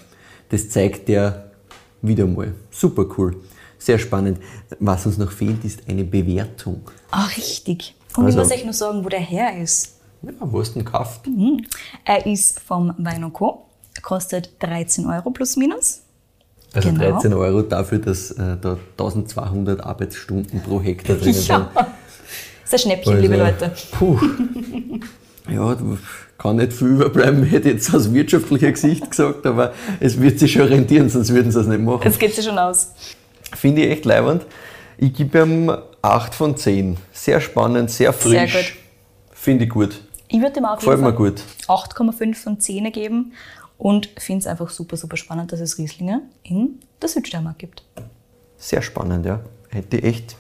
das 0.51 0.69
zeigt 0.69 1.09
ja 1.09 1.45
wieder 2.03 2.27
mal. 2.27 2.53
Super 2.71 3.07
cool. 3.17 3.37
Sehr 3.85 3.99
spannend. 3.99 4.39
Was 4.81 5.05
uns 5.05 5.19
noch 5.19 5.31
fehlt, 5.31 5.63
ist 5.63 5.83
eine 5.89 6.05
Bewertung. 6.05 6.81
Ah, 7.11 7.27
richtig. 7.37 7.95
Und 8.17 8.25
Also- 8.25 8.39
ich 8.41 8.45
muss 8.45 8.53
euch 8.55 8.65
nur 8.65 8.73
sagen, 8.73 9.05
wo 9.05 9.11
der 9.11 9.21
her 9.21 9.61
ist. 9.63 9.97
Ja, 10.23 10.31
wo 10.41 10.59
hast 10.61 10.71
du 10.71 10.75
denn 10.79 10.87
gekauft? 10.87 11.29
Er 12.07 12.25
ist 12.25 12.61
vom 12.61 12.95
Wein 12.97 13.31
Co. 13.31 13.67
Kostet 14.01 14.51
13 14.61 15.05
Euro 15.07 15.31
plus 15.31 15.57
minus. 15.57 16.01
Also 16.73 16.89
Genau. 16.89 17.11
13 17.13 17.35
Euro 17.35 17.61
dafür, 17.61 17.99
dass 17.99 18.31
äh, 18.31 18.57
da 18.59 18.79
1200 18.97 19.85
Arbeitsstunden 19.85 20.61
pro 20.63 20.81
Hektar 20.81 21.17
drin 21.17 21.35
sind. 21.35 21.49
Ja. 21.49 21.71
Ist 22.65 22.73
ein 22.73 22.79
Schnäppchen, 22.79 23.13
Also, 23.13 23.23
liebe 23.23 23.37
Leute. 23.37 23.71
Puh. 23.93 24.19
Ja, 25.47 25.77
kann 26.39 26.57
nicht 26.57 26.73
viel 26.73 26.87
überbleiben, 26.89 27.43
hätte 27.45 27.69
jetzt 27.69 27.95
aus 27.95 28.15
wirtschaftlicher 28.15 28.75
Sicht 28.75 29.11
gesagt, 29.11 29.45
aber 29.45 29.75
es 30.01 30.19
wird 30.19 30.39
sich 30.39 30.53
schon 30.53 30.63
rentieren, 30.69 31.11
sonst 31.11 31.35
würden 31.35 31.53
sie 31.53 31.59
das 31.59 31.67
nicht 31.67 31.83
machen. 31.83 32.01
Jetzt 32.05 32.19
geht 32.19 32.35
sich 32.35 32.47
schon 32.47 32.57
aus. 32.59 32.93
Finde 33.55 33.83
ich 33.83 33.91
echt 33.91 34.05
leibend. 34.05 34.47
Ich 34.99 35.15
gebe 35.15 35.43
ihm 35.43 35.73
8 36.03 36.35
von 36.35 36.57
10. 36.57 36.97
Sehr 37.13 37.41
spannend, 37.41 37.91
sehr 37.91 38.13
frisch. 38.13 38.53
Sehr 38.53 38.63
gut. 38.63 38.73
Finde 39.33 39.65
ich 39.65 39.71
gut. 39.71 40.01
Ich 40.29 40.41
würde 40.41 40.53
dem 40.53 40.65
auch 40.65 40.79
Gefällt 40.79 41.01
mir 41.01 41.13
gut. 41.13 41.43
8,5 41.69 42.35
von 42.35 42.61
10 42.61 42.93
geben 42.93 43.33
und 43.79 44.09
finde 44.19 44.41
es 44.41 44.47
einfach 44.47 44.71
super, 44.71 44.97
super 44.97 45.17
spannend, 45.17 45.53
dass 45.53 45.61
es 45.61 45.79
Rieslinge 45.79 46.23
in 46.43 46.81
der 47.01 47.09
Südsteiermark 47.09 47.59
gibt. 47.59 47.83
Sehr 48.57 48.83
spannend, 48.83 49.27
ja. 49.27 49.41
Hätte 49.69 49.99
ich 49.99 50.05
echt, 50.05 50.37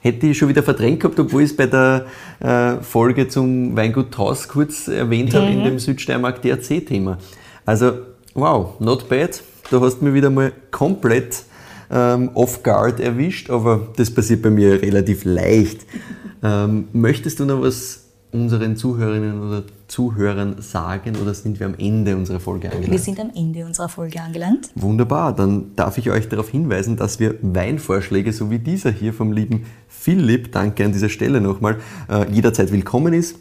hätte 0.00 0.26
ich 0.26 0.38
schon 0.38 0.48
wieder 0.48 0.62
verdrängt 0.62 1.00
gehabt, 1.00 1.18
obwohl 1.20 1.42
ich 1.42 1.50
es 1.50 1.56
bei 1.56 1.66
der 1.66 2.06
äh, 2.40 2.82
Folge 2.82 3.28
zum 3.28 3.76
Weingut 3.76 4.12
Taus 4.12 4.48
kurz 4.48 4.88
erwähnt 4.88 5.34
habe 5.34 5.46
in 5.46 5.64
dem 5.64 5.78
Südsteiermark 5.78 6.42
DRC-Thema. 6.42 7.18
Also, 7.64 7.92
wow, 8.34 8.80
not 8.80 9.08
bad. 9.08 9.42
Du 9.70 9.80
hast 9.80 10.02
mir 10.02 10.12
wieder 10.12 10.30
mal 10.30 10.52
komplett 10.70 11.44
ähm, 11.92 12.30
off 12.34 12.62
guard 12.62 12.98
erwischt, 13.00 13.50
aber 13.50 13.88
das 13.96 14.10
passiert 14.10 14.42
bei 14.42 14.50
mir 14.50 14.82
relativ 14.82 15.24
leicht. 15.24 15.86
Ähm, 16.44 16.88
möchtest 16.92 17.38
du 17.38 17.44
noch 17.44 17.62
was 17.62 18.02
unseren 18.32 18.76
Zuhörerinnen 18.76 19.40
oder 19.40 19.62
Zuhörern 19.86 20.56
sagen 20.60 21.16
oder 21.22 21.34
sind 21.34 21.60
wir 21.60 21.66
am 21.66 21.74
Ende 21.78 22.16
unserer 22.16 22.40
Folge 22.40 22.68
angelangt? 22.68 22.90
Wir 22.90 22.98
sind 22.98 23.20
am 23.20 23.30
Ende 23.32 23.64
unserer 23.64 23.88
Folge 23.88 24.20
angelangt. 24.20 24.70
Wunderbar, 24.74 25.36
dann 25.36 25.76
darf 25.76 25.98
ich 25.98 26.10
euch 26.10 26.28
darauf 26.28 26.48
hinweisen, 26.48 26.96
dass 26.96 27.20
wir 27.20 27.36
Weinvorschläge, 27.42 28.32
so 28.32 28.50
wie 28.50 28.58
dieser 28.58 28.90
hier 28.90 29.12
vom 29.12 29.32
lieben 29.32 29.66
Philipp, 29.86 30.50
danke 30.50 30.84
an 30.84 30.92
dieser 30.92 31.10
Stelle 31.10 31.40
nochmal, 31.40 31.78
äh, 32.08 32.28
jederzeit 32.32 32.72
willkommen 32.72 33.12
ist. 33.12 33.36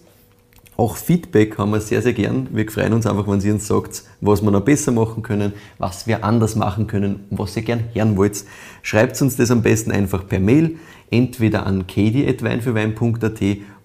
Auch 0.82 0.96
Feedback 0.96 1.60
haben 1.60 1.74
wir 1.74 1.80
sehr, 1.80 2.02
sehr 2.02 2.13
gern. 2.13 2.48
Wir 2.52 2.67
freuen 2.67 2.94
uns 2.94 3.06
einfach, 3.06 3.28
wenn 3.28 3.39
ihr 3.39 3.54
uns 3.54 3.67
sagt, 3.67 4.04
was 4.20 4.41
wir 4.41 4.50
noch 4.50 4.62
besser 4.62 4.91
machen 4.91 5.22
können, 5.22 5.54
was 5.78 6.08
wir 6.08 6.24
anders 6.24 6.56
machen 6.56 6.88
können, 6.88 7.20
was 7.30 7.56
ihr 7.56 7.62
gern 7.62 7.84
hören 7.94 8.17
wollt. 8.17 8.44
Schreibt 8.82 9.22
uns 9.22 9.36
das 9.36 9.52
am 9.52 9.62
besten 9.62 9.91
einfach 9.91 10.28
per 10.28 10.39
Mail, 10.39 10.78
entweder 11.12 11.67
an 11.67 11.86
katie.weinfürwein.at 11.86 13.41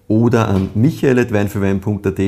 oder 0.07 0.47
an 0.47 0.71
michael.weinfürwein.at. 0.73 2.19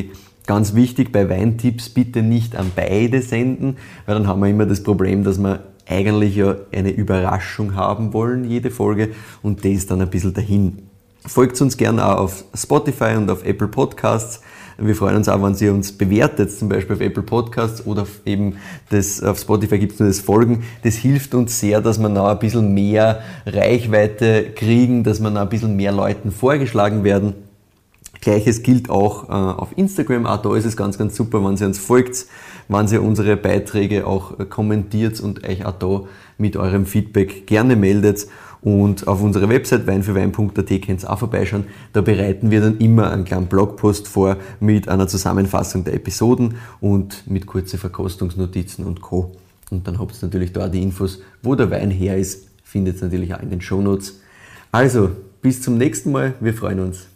Ganz 0.45 0.75
wichtig 0.75 1.11
bei 1.11 1.27
Weintipps 1.27 1.89
bitte 1.89 2.21
nicht 2.21 2.55
an 2.55 2.71
beide 2.75 3.23
senden, 3.23 3.77
weil 4.05 4.13
dann 4.13 4.27
haben 4.27 4.39
wir 4.39 4.49
immer 4.49 4.67
das 4.67 4.83
Problem, 4.83 5.23
dass 5.23 5.39
wir 5.39 5.63
eigentlich 5.87 6.35
ja 6.35 6.55
eine 6.71 6.91
Überraschung 6.91 7.73
haben 7.73 8.13
wollen, 8.13 8.47
jede 8.47 8.69
Folge, 8.69 9.13
und 9.41 9.65
das 9.65 9.71
ist 9.71 9.89
dann 9.89 10.01
ein 10.01 10.11
bisschen 10.11 10.35
dahin. 10.35 10.88
Folgt 11.25 11.59
uns 11.61 11.77
gerne 11.77 12.05
auch 12.05 12.17
auf 12.17 12.43
Spotify 12.53 13.15
und 13.17 13.29
auf 13.29 13.43
Apple 13.43 13.67
Podcasts. 13.67 14.41
Wir 14.77 14.95
freuen 14.95 15.17
uns 15.17 15.27
auch, 15.27 15.43
wenn 15.43 15.53
ihr 15.55 15.73
uns 15.73 15.91
bewertet, 15.91 16.51
zum 16.51 16.69
Beispiel 16.69 16.95
auf 16.95 17.01
Apple 17.01 17.23
Podcasts 17.23 17.85
oder 17.85 18.07
eben 18.25 18.55
das, 18.89 19.21
auf 19.21 19.37
Spotify 19.37 19.77
gibt 19.77 19.93
es 19.93 19.99
nur 19.99 20.07
das 20.07 20.21
Folgen. 20.21 20.63
Das 20.83 20.95
hilft 20.95 21.35
uns 21.35 21.59
sehr, 21.59 21.81
dass 21.81 21.99
wir 21.99 22.07
noch 22.07 22.27
ein 22.27 22.39
bisschen 22.39 22.73
mehr 22.73 23.21
Reichweite 23.45 24.51
kriegen, 24.55 25.03
dass 25.03 25.21
wir 25.21 25.29
noch 25.29 25.41
ein 25.41 25.49
bisschen 25.49 25.75
mehr 25.75 25.91
Leuten 25.91 26.31
vorgeschlagen 26.31 27.03
werden. 27.03 27.33
Gleiches 28.21 28.63
gilt 28.63 28.89
auch 28.89 29.27
äh, 29.27 29.31
auf 29.31 29.77
Instagram. 29.77 30.25
Auch 30.25 30.41
da 30.41 30.55
ist 30.55 30.65
es 30.65 30.77
ganz, 30.77 30.97
ganz 30.97 31.15
super, 31.15 31.43
wenn 31.43 31.57
ihr 31.57 31.67
uns 31.67 31.79
folgt, 31.79 32.27
wenn 32.69 32.87
ihr 32.87 33.03
unsere 33.03 33.35
Beiträge 33.35 34.07
auch 34.07 34.37
kommentiert 34.49 35.19
und 35.19 35.47
euch 35.47 35.65
auch 35.65 35.73
da 35.73 36.03
mit 36.37 36.55
eurem 36.55 36.85
Feedback 36.85 37.47
gerne 37.47 37.75
meldet. 37.75 38.27
Und 38.61 39.07
auf 39.07 39.21
unserer 39.21 39.47
Website 39.47 39.87
weinfürwein.at 39.87 40.81
könnt 40.81 41.03
ihr 41.03 41.09
auch 41.09 41.19
vorbeischauen. 41.19 41.65
Da 41.93 42.01
bereiten 42.01 42.51
wir 42.51 42.61
dann 42.61 42.77
immer 42.79 43.09
einen 43.11 43.23
kleinen 43.23 43.47
Blogpost 43.47 44.07
vor 44.07 44.37
mit 44.59 44.89
einer 44.89 45.07
Zusammenfassung 45.07 45.85
der 45.85 45.93
Episoden 45.93 46.55
und 46.81 47.29
mit 47.29 47.45
kurzen 47.45 47.79
Verkostungsnotizen 47.79 48.85
und 48.85 49.01
Co. 49.01 49.31
Und 49.69 49.87
dann 49.87 49.99
habt 49.99 50.15
ihr 50.15 50.25
natürlich 50.25 50.51
da 50.51 50.67
die 50.67 50.81
Infos, 50.81 51.21
wo 51.41 51.55
der 51.55 51.71
Wein 51.71 51.91
her 51.91 52.17
ist. 52.17 52.47
Findet 52.63 52.97
ihr 52.97 53.03
natürlich 53.03 53.33
auch 53.33 53.41
in 53.41 53.49
den 53.49 53.61
Shownotes. 53.61 54.19
Also, 54.71 55.11
bis 55.41 55.61
zum 55.61 55.77
nächsten 55.77 56.11
Mal. 56.11 56.33
Wir 56.39 56.53
freuen 56.53 56.79
uns. 56.81 57.08